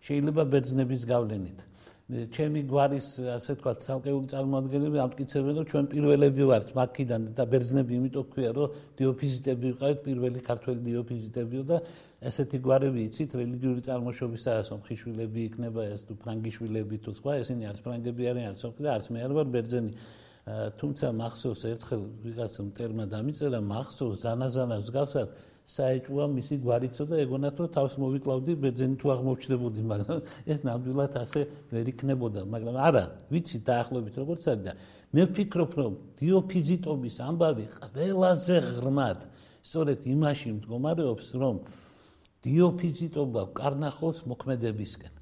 შეიძლება 0.00 0.42
ბერძნების 0.48 1.02
გავლენით. 1.06 1.58
ჩემი 2.04 2.60
გვარის 2.68 3.06
ასე 3.32 3.54
თქვა 3.64 3.72
ცალკეული 3.80 4.28
წარმოადგენლები 4.28 4.98
ამტკიცებენ 5.04 5.54
რომ 5.58 5.66
ჩვენ 5.70 5.86
პირველები 5.92 6.48
ვართ 6.50 6.66
მაქიდან 6.76 7.22
და 7.38 7.44
ბერძნები 7.48 7.96
იმიტომ 7.96 8.26
ქვია 8.34 8.50
რომ 8.58 8.74
დიოფიზიტები 9.00 9.64
ვიყავით 9.72 10.02
პირველი 10.04 10.40
ქართველი 10.48 10.80
დიოფიზიტებიო 10.88 11.62
და 11.70 11.78
ესეთი 12.28 12.60
გვარები 12.66 13.00
იცით 13.08 13.36
რელიგიური 13.40 13.80
წარმოშობისა 13.88 14.52
სომხიშვილები 14.68 15.40
იქნება 15.48 15.80
ეს 15.96 16.04
თუ 16.04 16.18
ფრანგიშვილები 16.20 16.96
თუ 17.08 17.16
სხვა 17.24 17.38
ესენი 17.40 17.72
არც 17.72 17.80
ფრანგები 17.88 18.28
არიან 18.34 18.60
სომხი 18.60 18.84
და 18.84 18.90
არც 19.00 19.08
მე 19.08 19.24
არ 19.24 19.32
ვარ 19.40 19.48
ბერძენი 19.56 19.92
თუმცა 20.80 21.10
მახსოვს 21.20 21.62
ერთხელ 21.72 22.02
ვიღაცამ 22.24 22.68
ტერმა 22.76 23.04
დამიწერა 23.14 23.60
მახსოვს 23.64 24.16
ზანაზანას 24.24 24.88
გასაგ 24.96 25.28
საეჭვია 25.74 26.26
მისი 26.36 26.54
გვარიცო 26.64 27.04
და 27.08 27.20
ეგონათ 27.24 27.60
რომ 27.64 27.68
თავს 27.76 27.94
მოვიკლავდი 28.02 28.52
ბეძენი 28.64 28.96
თუ 29.00 29.06
აღმოჩნდებოდი 29.14 29.82
მაგრამ 29.92 30.18
ეს 30.52 30.60
ნამდვილად 30.68 31.16
ასე 31.24 31.40
ვერ 31.72 31.86
იქნებოდა 31.94 32.42
მაგრამ 32.52 32.76
არა 32.88 33.04
ვიცი 33.32 33.58
დაახლოებით 33.70 34.14
როგორც 34.20 34.42
არის 34.52 34.64
და 34.68 34.72
მე 35.16 35.22
ვფიქრობ 35.32 35.70
რომ 35.80 35.92
დიოფიზიტობის 36.20 37.16
ამბავი 37.28 37.64
ყველაზე 37.80 38.56
ღრმად 38.68 39.18
სწორედ 39.64 40.00
იმაში 40.12 40.48
მდგომარეობს 40.60 41.28
რომ 41.40 41.56
დიოფიზიტობა 42.44 43.42
კარნახობს 43.56 44.18
მოქმედებისკენ. 44.28 45.12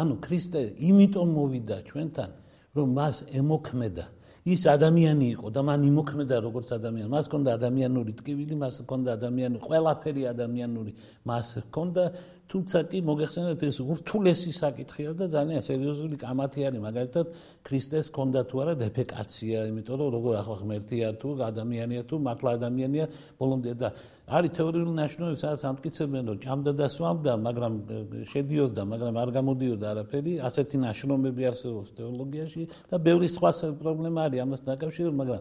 ანუ 0.00 0.14
ქრისტე 0.24 0.60
იმიტომ 0.88 1.28
მოვიდა 1.38 1.76
ჩვენთან, 1.88 2.30
რომ 2.76 2.88
მას 2.98 3.16
ემოქმედა. 3.38 4.04
ის 4.42 4.62
ადამიანი 4.66 5.26
იყო 5.38 5.48
და 5.54 5.62
მან 5.62 5.80
იმოქმედა 5.86 6.36
როგორც 6.42 6.68
ადამიანი. 6.74 7.08
მას 7.14 7.24
ჰქონდა 7.30 7.50
ადამიანური 7.62 8.12
ტკივილი, 8.18 8.54
მას 8.58 8.74
ჰქონდა 8.82 9.10
ადამიანი, 9.14 9.56
ყველაფერი 9.62 10.22
ადამიანური 10.34 10.92
მას 11.22 11.48
ჰქონდა, 11.62 12.04
თუმცა 12.50 12.78
კი 12.90 12.98
მოგეხსენებათ 13.06 13.62
ეს 13.70 13.78
ურთულესი 13.86 14.50
საკითხია 14.50 15.10
და 15.14 15.24
ძალიან 15.30 15.62
სერიოზული 15.62 16.16
კამათი 16.18 16.60
არის, 16.66 16.80
მაგალითად, 16.82 17.26
ქრისტეს 17.62 18.06
ჰქონდა 18.10 18.40
თუ 18.50 18.56
არა 18.62 18.74
დეფეკაცია, 18.82 19.58
იმიტომ 19.70 19.96
რომ 20.02 20.08
როგორ 20.10 20.32
ახლა 20.42 20.56
ღმერთია 20.62 21.08
თუ 21.22 21.28
ადამიანია 21.38 22.02
თუ 22.02 22.14
მართლა 22.26 22.50
ადამიანია, 22.58 23.04
ბოლომდე 23.38 23.72
და 23.78 23.88
არის 24.22 24.50
თეორიული 24.54 24.92
ნაშრომები, 24.94 25.38
სადაც 25.42 25.62
ამტკიცებენ, 25.66 26.22
რომ 26.30 26.38
ჭამდა 26.42 26.72
და 26.78 26.86
სვამდა, 26.94 27.32
მაგრამ 27.42 27.74
შედიოდა, 28.30 28.82
მაგრამ 28.86 29.14
არ 29.18 29.30
გამოდიოდა 29.34 29.86
არაფერი. 29.92 30.32
ასეთი 30.46 30.76
ნაშრომები 30.78 31.42
არსებობს 31.50 31.88
თეოლოგიაში 31.98 32.62
და 32.90 32.96
ბევრი 33.02 33.28
სხვა 33.34 33.50
პრობლემა 33.82 34.18
არის 34.30 34.38
ამას 34.46 34.60
დაკავშირებით, 34.62 35.16
მაგრამ 35.22 35.40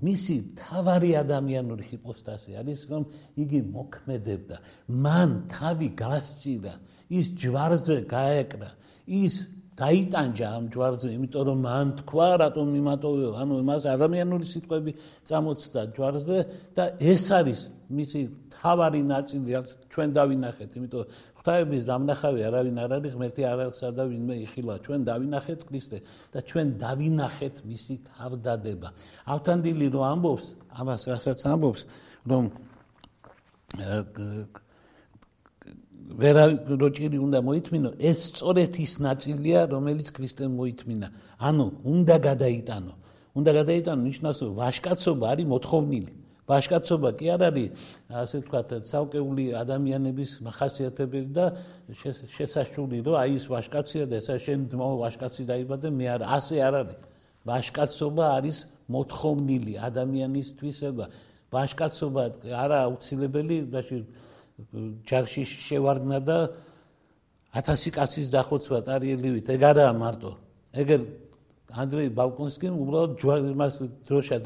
მისი 0.00 0.36
თავარი 0.56 1.10
ადამიანური 1.20 1.82
ჰიპოსტაზი 1.90 2.52
არის, 2.60 2.80
რომ 2.88 3.02
იგი 3.36 3.60
მოქმედებდა. 3.68 4.56
მან 4.88 5.30
თავი 5.52 5.88
გასწირა, 5.96 6.74
ის 7.12 7.26
ჯვარზე 7.36 7.96
გაეკრა, 8.08 8.70
ის 9.08 9.34
დაიტანჯა 9.80 10.46
ამ 10.60 10.64
ჯვარზე, 10.74 11.08
იმიტომ 11.16 11.42
რომ 11.48 11.58
მან 11.64 11.86
თქვა, 12.04 12.28
რატომ 12.44 12.66
იმატოვეო, 12.80 13.30
ანუ 13.40 13.54
მას 13.64 13.82
ადამიანური 13.96 14.46
სიტყვები 14.52 14.92
წამოწდა 15.24 15.80
ჯვარზე 15.96 16.38
და 16.76 16.84
ეს 17.00 17.24
არის 17.32 17.60
მისი 17.88 18.20
თავარი 18.60 19.00
ნაწილი, 19.08 19.48
რაც 19.56 19.68
ჩვენ 19.88 20.08
დავინახეთ, 20.20 20.70
იმიტომ 20.76 21.04
ღვთაების 21.40 21.82
დამნახავი 21.88 22.40
არავინ 22.44 22.76
არ 22.84 22.90
არის, 23.00 23.12
ღმერთი 23.16 23.42
არ 23.48 23.58
არის 23.64 23.80
და 23.96 24.04
ვინმე 24.04 24.34
იხილა, 24.44 24.74
ჩვენ 24.84 25.00
დავინახეთ 25.08 25.60
ქრისტე 25.64 25.98
და 26.32 26.38
ჩვენ 26.44 26.66
დავინახეთ 26.84 27.54
მისი 27.64 27.94
თავდადება. 28.12 28.88
ავთანდილი 29.32 29.86
რო 29.96 30.00
ამბობს, 30.12 30.46
ამას 30.76 31.02
რასაც 31.08 31.40
ამბობს, 31.48 31.80
რომ 32.28 32.44
ვერა 36.18 36.44
როჭირი 36.66 37.18
უნდა 37.22 37.38
მოითმინო, 37.44 37.90
ეს 37.98 38.18
სწორედ 38.30 38.72
ის 38.82 38.92
ნაწილია, 38.98 39.60
რომელიც 39.70 40.08
ქრისტემ 40.10 40.52
მოითმინა. 40.58 41.08
ანუ 41.38 41.66
უნდა 41.84 42.16
გადაიტანო. 42.18 42.92
უნდა 43.38 43.50
გადაიტანო, 43.60 44.00
ნიშნავს, 44.10 44.38
რომ 44.42 44.52
ვაშკაცობა 44.58 45.24
არის 45.32 45.46
მოთხოვნილი. 45.54 46.12
ვაშკაცობა 46.50 47.10
კი 47.14 47.26
არ 47.30 47.42
არის, 47.46 47.68
ასე 48.10 48.36
ვთქვათ, 48.42 48.68
ცალკეული 48.90 49.44
ადამიანების 49.54 50.30
מחასიათებელი 50.42 51.30
და 51.30 51.46
შესაშული, 52.36 52.96
რომ 53.06 53.14
აი 53.22 53.32
ეს 53.38 53.44
ვაშკაცია 53.54 54.02
და 54.10 54.14
ესა 54.18 54.36
შენ 54.44 54.60
ძმო 54.70 54.88
ვაშკაცი 54.98 55.42
დაიბადე, 55.46 55.88
მე 55.94 56.06
არ 56.14 56.22
ასე 56.26 56.56
არ 56.58 56.74
არის. 56.82 56.98
ვაშკაცობა 57.46 58.24
არის 58.36 58.58
მოთხოვნილი 58.90 59.72
ადამიანისთვისება. 59.78 61.04
ვაშკაცობა 61.54 62.22
არა 62.50 62.78
აუცილებელი, 62.86 63.56
დაში 63.70 63.96
ჯარში 65.08 65.42
შევარდნა 65.46 66.18
და 66.20 66.38
1000 67.54 67.90
კაცის 67.96 68.28
დახოცვა 68.30 68.78
ტარიელივით. 68.86 69.46
ეგ 69.50 69.62
არაა 69.70 69.92
მარტო. 69.96 70.30
ეგ 70.74 70.88
ანდრეი 71.70 72.10
ბალკონსკიმ 72.14 72.74
უბრალოდ 72.82 73.12
ჯვარიმას 73.22 73.74
დროშა 74.06 74.38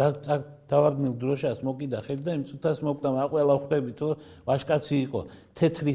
დავარდნილ 0.68 1.14
დროშას 1.20 1.60
მოკიდა 1.64 2.00
ხელი 2.04 2.22
და 2.24 2.32
იმ 2.40 2.44
წუთას 2.48 2.78
მოკვდა 2.84 3.10
მაყველა 3.16 3.54
ხვდებით 3.60 3.98
რომ 4.04 4.12
ვაშკაცი 4.48 4.96
იყო 5.04 5.20
თეთრი 5.56 5.94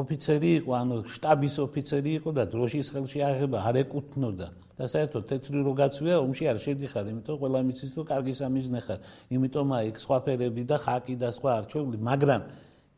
ოფიცერი 0.00 0.50
იყო 0.60 0.72
ანუ 0.80 0.96
штаბის 1.12 1.56
ოფიცერი 1.64 2.12
იყო 2.20 2.30
და 2.36 2.44
დროშის 2.52 2.88
ხელში 2.92 3.20
აღება 3.28 3.58
არ 3.68 3.76
ეკუთვნოდა 3.84 4.48
და 4.76 4.84
საერთოდ 4.92 5.24
თეთრი 5.30 5.60
რო 5.64 5.72
გაცვია 5.80 6.14
ომში 6.24 6.44
არ 6.52 6.58
შედიხარ 6.64 7.04
იმიტომ 7.12 7.36
ყველა 7.40 7.60
მიცის 7.68 7.90
თუ 7.96 8.02
კარგი 8.12 8.34
სამიზნე 8.40 8.80
ხარ 8.86 9.00
იმიტომ 9.36 9.68
აიქ 9.78 9.96
სხვა 10.04 10.18
ფერები 10.26 10.62
და 10.68 10.76
ხაკი 10.84 11.14
და 11.22 11.28
სხვა 11.36 11.50
არჩეული 11.62 11.98
მაგრამ 12.08 12.42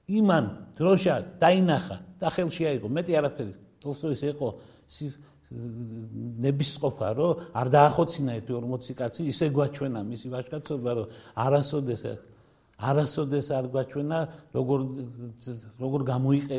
იმან 0.04 0.44
დროშა 0.76 1.14
დაინახა 1.40 1.96
და 2.20 2.28
ხელში 2.34 2.64
აიღო 2.68 2.88
მეტი 2.92 3.12
არაფერი 3.20 3.54
თოლსტოის 3.80 4.22
იყო 4.34 4.48
ნებისყოფა 6.44 7.08
რომ 7.16 7.40
არ 7.56 7.66
დაახოცინა 7.72 8.32
ერთი 8.40 8.52
40 8.58 8.96
კაცი 9.00 9.20
ისე 9.32 9.46
გვაჩვენა 9.54 10.00
მისი 10.04 10.28
ვაჟკაცობა 10.34 10.90
რომ 10.98 11.06
არასოდეს 11.44 12.02
არასოდეს 12.88 13.48
არ 13.54 13.66
გვაჩვენა 13.72 14.18
როგორ 14.56 14.78
როგორ 15.78 16.00
გამოიყე 16.10 16.58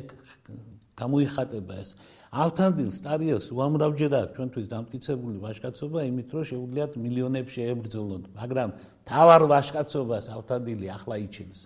გამოიხატება 0.95 1.75
ეს. 1.75 1.89
ავთანდილ 2.36 2.89
სტარიოს 2.95 3.45
უამრავჯერ 3.51 4.12
აქვს 4.15 4.34
ჩვენთვის 4.36 4.67
დამტკიცებული 4.71 5.38
ვაჟკაცობა 5.43 5.99
იმით 6.12 6.27
რომ 6.36 6.43
შეუძლიათ 6.51 6.91
მილიონებში 7.03 7.60
ებრძოლონ 7.73 8.21
მაგრამ 8.39 8.69
თავარ 9.08 9.41
ვაჟკაცობას 9.51 10.25
ავთანდილი 10.36 10.88
ახლა 10.97 11.15
იჩენს 11.27 11.60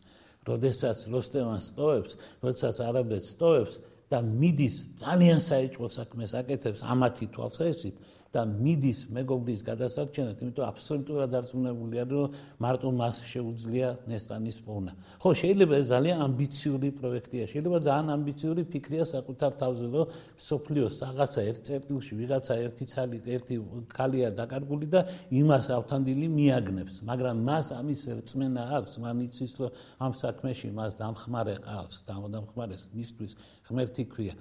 როდესაც 0.47 1.08
როსტევანს 1.13 1.67
ტოვებს, 1.78 2.15
როდესაც 2.43 2.80
არაბეთს 2.86 3.36
ტოვებს 3.39 3.80
და 4.10 4.21
მიდის 4.25 4.78
ძალიან 5.04 5.39
საეჭვო 5.45 5.88
საქმეს 5.93 6.32
აკეთებს 6.39 6.82
ამათი 6.93 7.25
თვალსაჩინით 7.36 7.97
და 8.29 8.45
მიდის 8.45 8.99
მეგობრის 9.09 9.61
გადასარჩენად, 9.65 10.41
იმიტომ 10.43 10.65
აბსოლუტურად 10.69 11.31
არწმუნებულია, 11.39 12.03
რომ 12.13 12.35
მარტო 12.61 12.89
მას 12.93 13.17
შეუძლია 13.25 13.87
ნესტანის 14.05 14.57
პოვნა. 14.65 14.91
ხო, 15.17 15.29
შეიძლება 15.41 15.73
ეს 15.81 15.87
ძალიან 15.89 16.17
ამბიციური 16.29 16.89
პროექტია, 16.99 17.43
შეიძლება 17.49 17.77
ძალიან 17.89 18.09
ამბიციური 18.13 18.61
ფიქრია 18.69 19.03
საკუთარ 19.09 19.51
თავზე, 19.61 19.85
რომ 19.89 20.05
სოფლიოს 20.37 20.95
რაღაცა 21.01 21.41
ერთ 21.49 21.61
წერტილში 21.69 22.13
ვიღაცა 22.21 22.53
ერთი 22.69 22.85
ცალი, 22.93 23.17
ერთი 23.33 23.55
ქალია 23.97 24.29
დაკარგული 24.37 24.85
და 24.93 25.01
იმას 25.33 25.65
ავთანდილი 25.73 26.27
მიაგნებს, 26.29 26.95
მაგრამ 27.09 27.35
მას 27.49 27.67
ამის 27.73 28.01
რწმენა 28.13 28.63
აქვს, 28.77 28.93
მან 29.01 29.17
იცის, 29.25 29.51
რომ 29.57 29.69
ამ 30.05 30.11
საქმეში 30.13 30.69
მას 30.77 30.91
დამხმარე 31.01 31.55
ყავს, 31.65 31.97
დამხმარეს 32.05 32.83
მისთვის 32.93 33.31
ღმერთი 33.65 34.03
ქვია. 34.05 34.33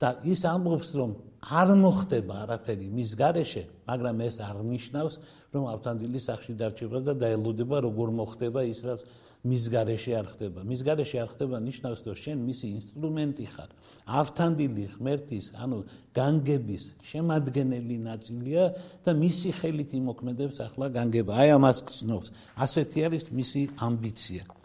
და 0.00 0.08
ის 0.26 0.42
ამბობს 0.48 0.90
რომ 0.98 1.10
არ 1.44 1.70
მოხდება 1.76 2.34
არაფერი 2.44 2.88
მის 2.88 3.10
გარეშე, 3.20 3.62
მაგრამ 3.84 4.16
ეს 4.24 4.36
არ 4.40 4.58
ნიშნავს 4.64 5.14
რომ 5.52 5.64
ავთანდილის 5.74 6.26
სახში 6.28 6.54
დარჩება 6.56 6.98
და 7.04 7.12
დაელოდება 7.20 7.76
როგორ 7.84 8.08
მოხდება 8.20 8.64
ის 8.64 8.80
რაც 8.88 9.04
მის 9.44 9.64
გარეშე 9.68 10.12
არ 10.16 10.26
ხდება. 10.32 10.60
მის 10.64 10.80
გარეშე 10.88 11.18
არ 11.20 11.28
ხდება 11.36 11.56
ნიშნავს 11.68 12.00
რომ 12.08 12.16
შენ 12.16 12.38
მისი 12.48 12.66
ინსტრუმენტი 12.80 13.46
ხარ. 13.52 13.70
ავთანდილი 14.04 14.84
ღმერთის, 14.96 15.46
ანუ 15.60 15.78
განგების 16.16 16.84
შემადგენელი 17.04 17.96
ნაწილია 18.08 18.64
და 19.04 19.10
მისი 19.12 19.50
ხელით 19.60 19.90
იმოქმედებს 20.00 20.56
ახლა 20.64 20.86
განგება. 20.96 21.32
აი 21.44 21.48
ამას 21.60 21.78
გწნობს. 21.88 22.28
ასეთი 22.56 22.98
არის 23.04 23.24
მისი 23.36 23.62
ამბიცია. 23.84 24.63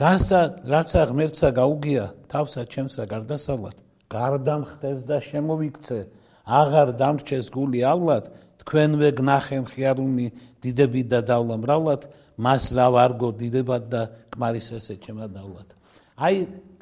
რაცა 0.00 0.40
რაცა 0.68 1.02
ღმერთსა 1.10 1.48
გაუგია 1.56 2.04
თავსა 2.28 2.62
ჩემსა 2.72 3.04
გარდასავლად 3.12 3.76
გარდამხტეს 4.12 5.00
და 5.08 5.18
შემოვიქცე. 5.24 6.00
აღარ 6.46 6.94
დამრჩეს 7.00 7.50
გულიავლად 7.50 8.30
თქვენვე 8.62 9.08
გნახენ 9.18 9.64
ხიარუნი 9.66 10.28
დიდები 10.62 11.02
და 11.10 11.20
დავლა 11.26 11.56
მრავლად 11.58 12.06
მას 12.38 12.70
რა 12.76 12.86
ვარგო 12.94 13.30
დიდებად 13.40 13.84
და 13.90 14.02
კმარის 14.30 14.68
ესე 14.78 14.94
ჩემა 15.02 15.26
დავლად 15.34 15.74
აი 16.22 16.36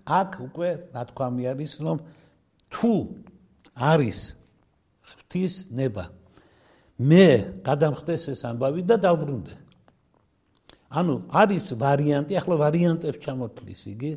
აქ 0.04 0.30
უკვე 0.48 0.70
ნათქვამი 0.92 1.44
არის 1.52 1.72
რომ 1.80 1.98
თუ 2.68 2.92
არის 3.72 4.20
ღვთის 5.08 5.54
ნება 5.72 6.04
მე 7.00 7.26
გადამხტეს 7.64 8.28
ეს 8.36 8.40
ამბავი 8.44 8.84
და 8.84 9.00
დავბრუნდე 9.00 9.63
ანუ 10.94 11.14
არის 11.40 11.64
ვარიანტი, 11.82 12.32
ახლა 12.40 12.54
ვარიანტებს 12.64 13.18
ჩამოთვლის 13.24 13.82
იგი. 13.92 14.12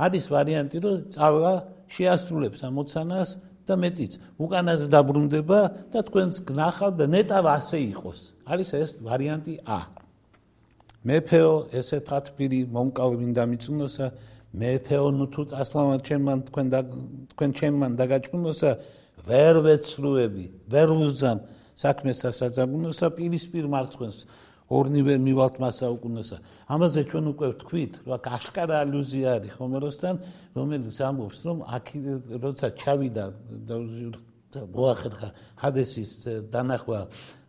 არის 0.00 0.24
ვარიანტი, 0.32 0.76
რომ 0.84 0.96
წავა 1.14 1.54
შეასრულებს 1.92 2.60
ამოცანას 2.68 3.30
და 3.68 3.74
მეტიც 3.78 4.12
უკანაზე 4.42 4.86
დაბრუნდება 4.90 5.60
და 5.92 6.00
თქვენს 6.08 6.36
გნახავ 6.48 6.90
და 6.98 7.04
ნეტავ 7.14 7.44
ასე 7.58 7.78
იყოს. 7.92 8.20
არის 8.48 8.68
ეს 8.74 8.90
ვარიანტი 9.04 9.54
A. 9.68 9.80
მეფეო 11.02 11.54
ესე 11.74 11.98
თათბირი 12.06 12.60
მომკალვინდა 12.70 13.42
მიწუნოსა 13.50 14.06
მეფეო 14.54 15.08
ნუ 15.18 15.26
თუ 15.34 15.42
წასვლამად 15.50 16.00
ჩემმან 16.06 16.38
თქვენ 16.46 16.66
და 16.70 16.80
თქვენ 17.34 17.50
ჩემმან 17.58 17.92
დაგაჭუნოსა 17.98 18.70
ვერ 19.26 19.54
ვეცრუები 19.66 20.46
ვერ 20.70 20.88
უზამ 20.94 21.38
საქმეს 21.74 22.22
სასაძაბუნოსა 22.22 23.06
პირისპირ 23.18 23.66
მარცხენს 23.74 24.18
ორნივე 24.70 25.14
მივალთ 25.26 25.56
მასაუკუნესა. 25.62 26.36
ამაზე 26.74 27.00
ჩვენ 27.10 27.24
უკვე 27.32 27.46
ვთქვით, 27.52 27.92
რომ 28.06 28.12
აქ 28.16 28.24
აშკარა 28.36 28.76
ალუზია 28.84 29.28
არის 29.36 29.52
ხომეროსთან, 29.58 30.14
რომელიც 30.56 30.96
ამბობს, 31.02 31.38
რომ 31.46 31.58
აქ 31.76 31.86
როცა 32.42 32.66
ჩავიდა 32.80 33.24
მოახერხა 34.52 35.28
ჰადესის 35.62 36.10
დანახვა 36.52 37.00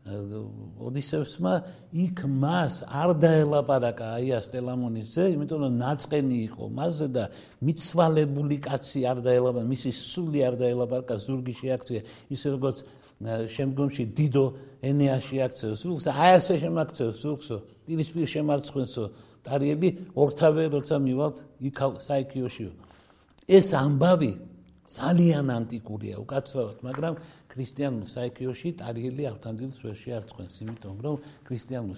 ოდისევსმა 0.03 1.53
იქ 1.95 2.17
მას 2.27 2.83
არ 2.91 3.11
დაელაპარაკა 3.23 4.07
აი 4.19 4.33
ასტელამონის 4.35 5.07
ძე, 5.15 5.31
იმიტომ 5.31 5.59
რომ 5.63 5.77
ნაწყენი 5.79 6.37
იყო 6.51 6.63
მასზე 6.75 7.07
და 7.15 7.23
მიცვალებული 7.63 8.57
კაცი 8.67 8.99
არ 9.07 9.23
დაელაპარაკა, 9.23 9.71
მისი 9.71 9.91
სული 9.95 10.39
არ 10.43 10.59
დაელაპარაკა 10.59 11.15
ზურგიში 11.23 11.67
აქცია, 11.71 12.01
ისე 12.35 12.47
როგორც 12.51 12.83
შემდგომში 13.23 14.03
დიდო 14.17 14.45
ენეაში 14.83 15.37
აქცევს 15.47 15.79
სულს, 15.83 16.05
აი 16.11 16.31
ასე 16.37 16.53
შემაქცევს 16.63 17.17
სულსო, 17.23 17.57
პირისპირ 17.87 18.27
შემარცხვენსო, 18.33 19.05
ტარიელი 19.43 19.89
ორთავე 20.15 20.63
როცა 20.73 20.95
მივალთ 21.03 21.37
იქ 21.67 21.79
საიქიოშიო. 22.03 22.71
ეს 23.47 23.67
ამბავი 23.75 24.31
ძალიან 24.87 25.47
ანტიკურია 25.51 26.15
უკაცრავად, 26.23 26.77
მაგრამ 26.83 27.13
ქრისტიანულ 27.53 28.07
საიქიოში 28.09 28.69
ტარიელი 28.81 29.23
ავთანდილს 29.29 29.77
ვერ 29.85 29.95
შეარწყვენს, 30.01 30.55
იმიტომ 30.63 30.97
რომ 31.05 31.15
ქრისტიანულ 31.45 31.97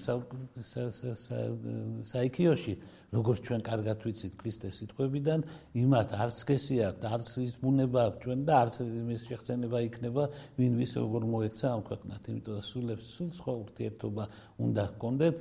საიქიოში, 2.12 2.74
როგორც 3.16 3.40
ჩვენ 3.48 3.62
კარგად 3.70 3.98
ვიცით 4.04 4.34
ქრისტეს 4.36 4.74
სიტყვებიდან, 4.84 5.40
იმათ 5.80 6.10
არც 6.20 6.36
სქესი 6.44 6.78
აქვს, 6.92 7.08
არც 7.16 7.28
ის 7.48 7.54
ბუნება 7.64 8.00
აქვს 8.12 8.20
ჩვენ 8.26 8.40
და 8.44 8.54
არც 8.66 8.76
იმის 8.84 9.22
შეხცენება 9.32 9.78
იქნება, 9.88 10.24
ვინ 10.60 10.74
ვის 10.76 10.92
როგორ 11.00 11.22
მოექცა 11.32 11.68
ამ 11.72 11.82
ქვეყნად, 11.88 12.22
იმიტომ 12.36 12.54
რომ 12.60 12.66
სულებს 12.72 13.06
სულ 13.16 13.30
სხვა 13.40 13.54
ურთიერთობა 13.64 14.24
უნდა 14.60 14.84
ჰქონდეთ 14.92 15.36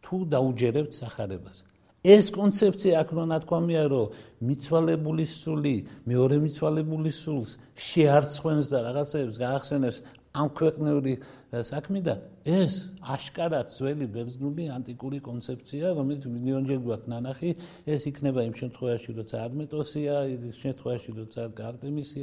თუ 0.00 0.16
დაუჯერებთ 0.32 0.92
სახარებას. 0.96 1.56
ეს 2.06 2.30
კონცეფცია 2.30 3.00
აქ 3.02 3.08
მონათქვამია 3.18 3.84
რომ 3.90 4.12
მიცვალებული 4.48 5.24
სული 5.26 5.76
მეორე 6.06 6.36
მიცვალებული 6.44 7.10
სულს 7.10 7.58
შეარცხვენს 7.74 8.66
და 8.70 8.78
რაღაცებს 8.86 9.34
გაახსენებს 9.42 9.98
ამ 10.38 10.48
ქვეყნიური 10.54 11.12
საქმიდან. 11.50 12.18
ეს 12.48 12.94
აშკარად 13.02 13.68
ძველი 13.74 14.06
ბერძნული 14.14 14.64
ანტიკური 14.72 15.18
კონცეფცია 15.20 15.86
რომელიც 15.98 16.22
მილიონჯერ 16.32 16.78
გვაქვს 16.86 17.10
ნანახი 17.12 17.50
ეს 17.92 18.02
იქნება 18.10 18.40
იმ 18.48 18.54
შემთხვევაში 18.60 19.10
როცა 19.18 19.36
ადმეტოსია 19.48 20.14
იმ 20.32 20.42
შემთხვევაში 20.62 21.10
როცა 21.18 21.40
არტემისი 21.70 22.18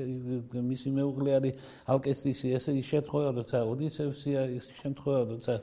მისი 0.72 0.90
მეუღლე 0.98 1.32
არის 1.38 1.54
ალკესტისი 1.94 2.48
ეს 2.58 2.66
ის 2.74 2.86
შემთხვევა 2.94 3.30
როცა 3.38 3.58
ოდისევსია 3.74 4.42
ის 4.58 4.66
შემთხვევა 4.82 5.22
როცა 5.30 5.54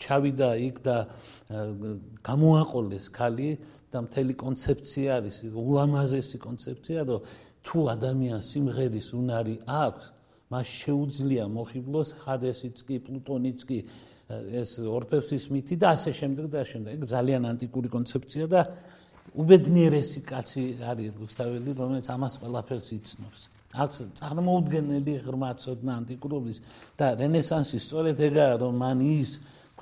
ჩავიდა 0.00 0.50
იქ 0.68 0.76
და 0.86 0.96
გამოაყოლეს 2.26 3.06
ხალი 3.14 3.50
და 3.90 3.98
მთელი 4.06 4.34
კონცეფცია 4.38 5.18
არის 5.20 5.36
ულამაზესი 5.50 6.38
კონცეფცია 6.46 7.00
რომ 7.10 7.20
თუ 7.66 7.78
ადამიანს 7.94 8.44
სიმღერის 8.54 9.08
უნარი 9.20 9.56
აქვს 9.66 10.04
მას 10.50 10.66
შეუძლია 10.82 11.44
მოხიბლოს 11.46 12.08
ჰადესიც 12.24 12.76
კი 12.86 12.96
პლუტონიც 13.06 13.60
კი 13.68 13.78
ეს 14.30 14.78
ორფევსის 14.82 15.46
მითი 15.50 15.76
და 15.78 15.94
ასე 15.94 16.10
შემდეგ 16.14 16.46
და 16.50 16.62
შემდეგ. 16.62 16.90
ეგ 16.98 17.02
ძალიან 17.10 17.42
ანტიკური 17.50 17.88
კონცეფცია 17.90 18.46
და 18.46 18.60
უბედნიერესი 19.34 20.20
კაცი 20.26 20.64
არის 20.90 21.10
გუსტაველი 21.18 21.70
რომელიც 21.74 22.06
ამას 22.14 22.34
ყველაფერს 22.42 22.88
იცნობს. 22.98 23.40
აქვს 23.70 23.96
წარმოუდგენელი 24.18 25.14
ღრმა 25.22 25.50
ცოდნა 25.62 25.92
ანტიკურობის 26.02 26.58
და 26.98 27.06
რენესანსის 27.22 27.82
სწორედ 27.86 28.18
ეგაა 28.18 28.54
რომ 28.62 28.74
მან 28.82 28.98
ის 29.06 29.30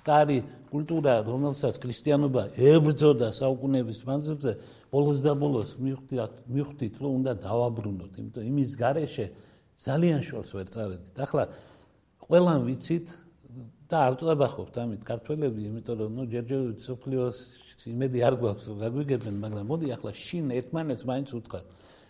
მკვდარი 0.09 0.39
კულტურა, 0.73 1.15
რომელსაც 1.29 1.77
ქრისტიანობა 1.85 2.43
ებრძოდა 2.57 3.29
საუკუნეების 3.37 4.01
მანძილზე, 4.09 4.53
ბოლოს 4.89 5.21
და 5.21 5.33
ბოლოს 5.37 5.77
მივხვდით, 5.77 6.33
მივხვდით, 6.49 6.95
რომ 7.05 7.11
უნდა 7.21 7.33
დავაბრუნოთ, 7.45 8.13
იმიტომ 8.17 8.45
იმის 8.49 8.71
გარეშე 8.81 9.27
ძალიან 9.77 10.21
შორს 10.25 10.51
ვერ 10.57 10.69
წავედით. 10.73 11.15
ახლა 11.21 11.45
ყველამ 12.25 12.61
ვიცით 12.69 13.07
და 13.89 13.97
არ 14.09 14.15
წვებახობთ 14.21 14.75
ამით 14.81 15.03
ქართველები, 15.05 15.61
იმიტომ 15.69 15.97
რომ 16.01 16.11
ნუ 16.17 16.25
ჯერჯერობით 16.33 16.81
სოფლიოს 16.89 17.39
იმედი 17.89 18.19
არ 18.25 18.35
გვაქვს, 18.41 18.67
გაგვიგებენ, 18.81 19.35
მაგრამ 19.45 19.65
მოდი 19.69 19.87
ახლა 19.93 20.13
შინ 20.13 20.45
ერთმანეთს 20.57 21.05
მაინც 21.05 21.29
უთხრათ. 21.37 21.67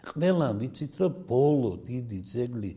ყველა 0.06 0.48
ვიცით 0.60 0.92
რომ 1.00 1.12
ბოლო 1.28 1.72
დიდი 1.86 2.20
ძეგლი 2.32 2.72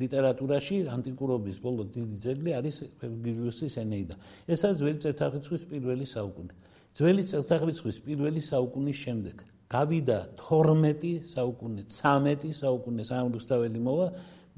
ლიტერატურაში 0.00 0.76
ანტიკურობის 0.96 1.56
ბოლო 1.64 1.82
დიდი 1.94 2.16
ძეგლი 2.24 2.50
არის 2.58 2.76
ვერგილიუსის 3.00 3.74
ენეიდა. 3.80 4.14
ეს 4.48 4.60
არის 4.64 4.76
ძველი 4.80 4.98
წელთაღრიცხვის 5.04 5.62
პირველი 5.72 6.06
საუკუნე. 6.14 6.52
ძველი 6.96 7.22
წელთაღრიცხვის 7.30 7.96
პირველი 8.06 8.40
საუკუნის 8.44 8.98
შემდეგ 9.04 9.36
გავიდა 9.70 10.18
12 10.34 11.22
საუკუნე, 11.30 11.82
13 11.86 12.50
საუკუნე 12.50 13.02
სამრუსთაველი 13.06 13.80
მოვა 13.86 14.08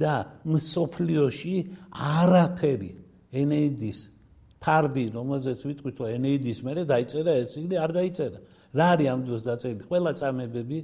და 0.01 0.15
მსოფლიოში 0.49 1.57
არაფერი 1.93 2.91
ენეიდის 3.37 3.99
ფარდი, 4.63 5.05
რომელზეც 5.13 5.61
ვიტყვით, 5.69 5.97
რომ 6.01 6.09
ენეიდის 6.17 6.59
მერე 6.65 6.83
დაიწერა 6.89 7.33
ეს 7.45 7.53
იგი 7.61 7.77
არ 7.77 7.91
დაიწერა. 7.99 8.39
რა 8.73 8.87
არის 8.97 9.09
ამ 9.13 9.21
დროს 9.29 9.43
დაწერილი? 9.49 9.83
ყველა 9.91 10.13
წამებები, 10.21 10.79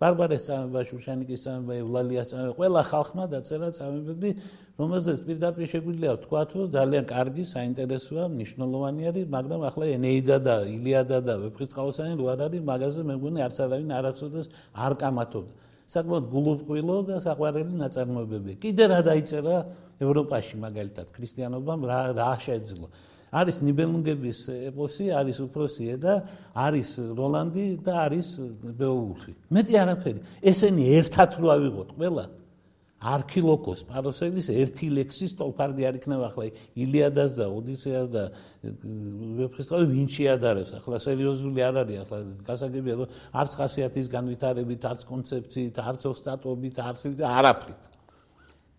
ბარბარეს 0.00 0.42
წამება, 0.48 0.80
შუშანიკის 0.88 1.40
წამება, 1.44 1.72
ევლალიას 1.84 2.28
წამება, 2.32 2.52
ყველა 2.56 2.80
ხალხმა 2.90 3.24
დაწერა 3.34 3.68
წამებები, 3.76 4.30
რომელზეც 4.80 5.18
პირდაპირ 5.28 5.66
შეგვიძლია 5.72 6.10
ვთქვა, 6.16 6.40
რომ 6.52 6.68
ძალიან 6.76 7.04
კარგი, 7.04 7.44
საინტერესოა, 7.54 8.24
მნიშვნელოვანი 8.32 9.02
არის, 9.10 9.26
მაგრამ 9.36 9.60
ახლა 9.68 9.84
ენეიდა 9.96 10.36
და 10.40 10.54
ილიადა 10.72 11.18
და 11.20 11.34
ვეფხისტყაოსანი 11.44 12.12
რო 12.16 12.24
არ 12.32 12.40
არის, 12.48 12.62
მაგაზე 12.70 13.00
მე 13.08 13.14
მგონი 13.20 13.40
არც 13.44 13.56
არავინ 13.60 13.90
არასოდეს 14.00 14.46
არ 14.72 14.92
კამათობდა. 15.00 15.52
საკმაოდ 15.90 16.24
გულუბრყვილო 16.30 16.96
და 17.10 17.16
საყვარელი 17.24 17.74
ნაწარმოებები. 17.82 18.52
კიდე 18.62 18.84
რა 18.94 19.00
დაიწერა 19.10 19.56
ევროპაში 20.00 20.54
მაგალითად 20.64 21.06
ქრისტიანობამ 21.16 21.80
რა 21.90 22.00
რა 22.14 22.30
შეეძლო? 22.46 22.86
არის 23.30 23.56
ნიბელუნგების 23.62 24.38
ეპოსი, 24.70 25.06
არის 25.14 25.38
უფროსიე 25.46 25.94
და 26.02 26.14
არის 26.54 26.90
როლანდი 27.14 27.66
და 27.86 27.92
არის 28.10 28.28
ბეოვულფი. 28.74 29.32
მეტი 29.54 29.74
არაფერი. 29.82 30.20
ესენი 30.42 30.84
ერთად 30.98 31.30
რო 31.38 31.48
ავიღოთ 31.56 31.90
ყველა 31.94 32.24
არქილოკოს 33.00 33.86
პაროსელის 33.88 34.50
ერთი 34.52 34.90
ლექსის 34.92 35.32
ტოლფარდი 35.38 35.86
არ 35.88 35.96
იქნება 35.96 36.26
ახლა 36.28 36.44
ილიადას 36.76 37.32
და 37.38 37.46
ოდისეას 37.48 38.10
და 38.12 38.24
ვეფხისტყაოსი 39.40 39.88
ვინ 39.88 40.08
შეადარებს 40.12 40.72
ახლა 40.76 41.00
სერიოზული 41.00 41.64
არ 41.64 41.78
არის 41.80 42.02
ახლა 42.04 42.18
გასაგებია 42.44 42.94
რომ 43.00 43.08
არც 43.40 43.56
ხასიათის 43.56 44.12
განვითარებით 44.12 44.84
არც 44.92 45.06
კონცეფციით 45.08 45.80
არც 45.80 46.04
ოსტატობით 46.12 46.76
არც 46.84 47.00
არაფრით 47.24 47.80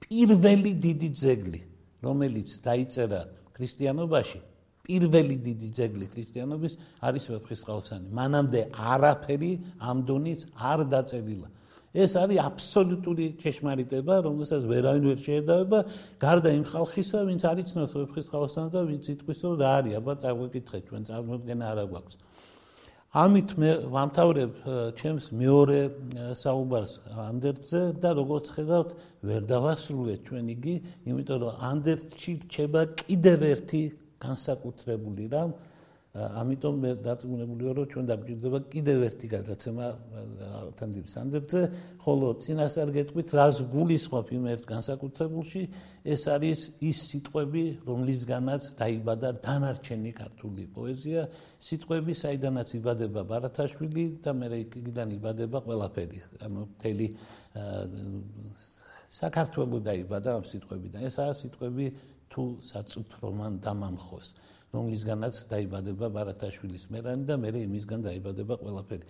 პირველი 0.06 0.72
დიდი 0.86 1.10
ძეგლი 1.18 1.62
რომელიც 2.06 2.50
დაიწერა 2.62 3.22
ქრისტიანობაში 3.62 4.42
პირველი 4.82 5.36
დიდი 5.46 5.68
ძეგლი 5.78 6.06
ქრისტიანობის 6.10 6.74
არის 7.06 7.26
ვეფხისტყაოსანი. 7.32 8.08
მანამდე 8.18 8.62
არაფერი 8.74 9.52
ამ 9.78 9.98
დონით 10.10 10.42
არ 10.58 10.80
დაწერილა. 10.90 11.50
ეს 11.92 12.16
არის 12.16 12.40
აბსოლუტური 12.40 13.26
ჭეშმარიტება, 13.38 14.16
რომელსაც 14.26 14.62
ვერავინ 14.72 15.04
ვერ 15.12 15.20
შეედავება, 15.28 15.80
გარდა 16.24 16.50
იმ 16.58 16.66
ხალხისა, 16.72 17.20
ვინც 17.30 17.42
არ 17.52 17.58
იცნობს 17.62 17.94
ვეფხისტყაოსანს 18.00 18.72
და 18.72 18.80
ვინც 18.90 19.06
იტყვის, 19.12 19.40
რომ 19.44 19.54
რა 19.62 19.72
არის, 19.78 19.94
აბა 20.00 20.14
წაგვეკითხეთ, 20.24 20.84
ჩვენ 20.88 21.02
წარმოდგენა 21.12 21.66
არ 21.72 21.80
აქვს. 21.84 22.14
ამით 23.12 23.50
მე 23.60 23.72
ვამთავრებ 23.92 24.60
ჩემს 24.96 25.26
მეორე 25.36 25.80
საუბარს 26.40 26.94
ანდერტზე 27.12 27.82
და 28.00 28.14
როგორც 28.16 28.52
ხედავთ, 28.56 28.94
ვერ 29.28 29.42
დავასრულე 29.50 30.16
ჩვენ 30.30 30.52
იგი, 30.56 30.76
იმიტომ 31.12 31.42
რომ 31.44 31.66
ანდერტში 31.72 32.36
რჩება 32.46 32.86
კიდევ 33.04 33.44
ერთი 33.52 33.82
განსაკუთრებული 34.24 35.28
რამ, 35.28 35.52
ამიტომ 36.12 36.76
მე 36.84 36.90
დაწუნებული 37.08 37.64
ვარ, 37.72 37.76
რომ 37.80 37.88
ჩვენ 37.88 38.06
დაგვჭირდება 38.12 38.60
კიდევ 38.68 39.00
ერთი 39.08 39.28
გადაცემა 39.32 39.86
თანდირის 40.76 41.16
ანდერტზე, 41.24 41.62
ხოლო 42.04 42.28
წინასწარ 42.44 42.90
გეტყვით, 42.98 43.30
რას 43.32 43.58
გულისხმობ 43.72 44.28
იმ 44.36 44.44
ერთ 44.52 44.64
განსაკუთრებულში, 44.68 45.64
ეს 46.04 46.24
არის 46.36 46.60
ის 46.84 46.98
სიტყვები, 47.16 47.64
რომლისგანაც 47.88 48.64
დაიბადა 48.76 49.30
დანარჩენი 49.40 50.12
ქართული 50.12 50.64
პოეზია, 50.76 51.22
სიტყვები, 51.64 52.12
საიდანაც 52.12 52.70
იბადება 52.76 53.22
ბარათაშვილი 53.32 54.06
და 54.20 54.32
მე 54.36 54.48
იქიდან 54.68 55.08
იბადება 55.16 55.58
ყველაფერი, 55.64 56.20
ანუ 56.44 56.60
მთელი 56.76 57.08
საქართველოს 59.12 59.82
დაიბადა 59.88 60.30
ამ 60.40 60.44
სიტყვებიდან. 60.48 61.00
ესაა 61.08 61.34
სიტყვები 61.40 61.86
თუ 62.32 62.44
საწუთრო 62.64 63.28
მან 63.32 63.54
დამამხოს. 63.64 64.28
რომლისგანაც 64.76 65.36
დაიბადება 65.52 66.08
ბარათაშვილის 66.16 66.84
მერანი 66.94 67.26
და 67.30 67.36
მე 67.44 67.50
იმისგან 67.62 68.06
დაიბადება 68.08 68.56
ყველაფერი. 68.64 69.06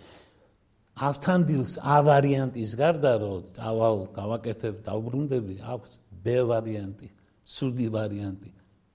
ავთანდილს 1.07 1.73
ა 1.81 1.97
ვარიანტის 2.05 2.71
გარდა 2.81 3.11
რომ 3.23 3.43
წავალ 3.57 3.97
გავაკეთებ 4.17 4.75
დაუბრუნდები 4.87 5.55
აქვს 5.73 5.91
ბ 6.23 6.25
ვარიანტი, 6.49 7.07
სუდი 7.55 7.87
ვარიანტი, 7.95 8.51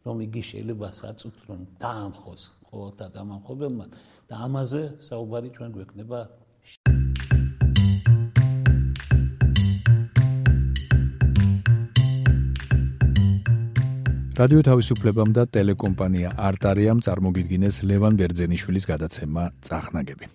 რომ 0.07 0.17
იგი 0.27 0.43
შეიძლება 0.51 0.89
საწუთრონ 1.01 1.61
დაამხოს 1.83 2.43
ყოველთა 2.69 3.07
დამამხობელმა 3.17 3.87
და 4.29 4.35
ამაზე 4.47 4.83
საუბარი 5.09 5.51
ჩვენ 5.57 5.71
გვექნება 5.77 6.21
რადიო 14.37 14.63
თავისუფლებამ 14.69 15.31
და 15.37 15.47
ტელეკომპანია 15.49 16.35
არტარიამ 16.49 17.01
წარმოგიდგინეს 17.07 17.81
ლევან 17.89 18.19
ბერძენიშვილის 18.21 18.85
გადაცემა. 18.91 19.45
წახნაგები 19.65 20.29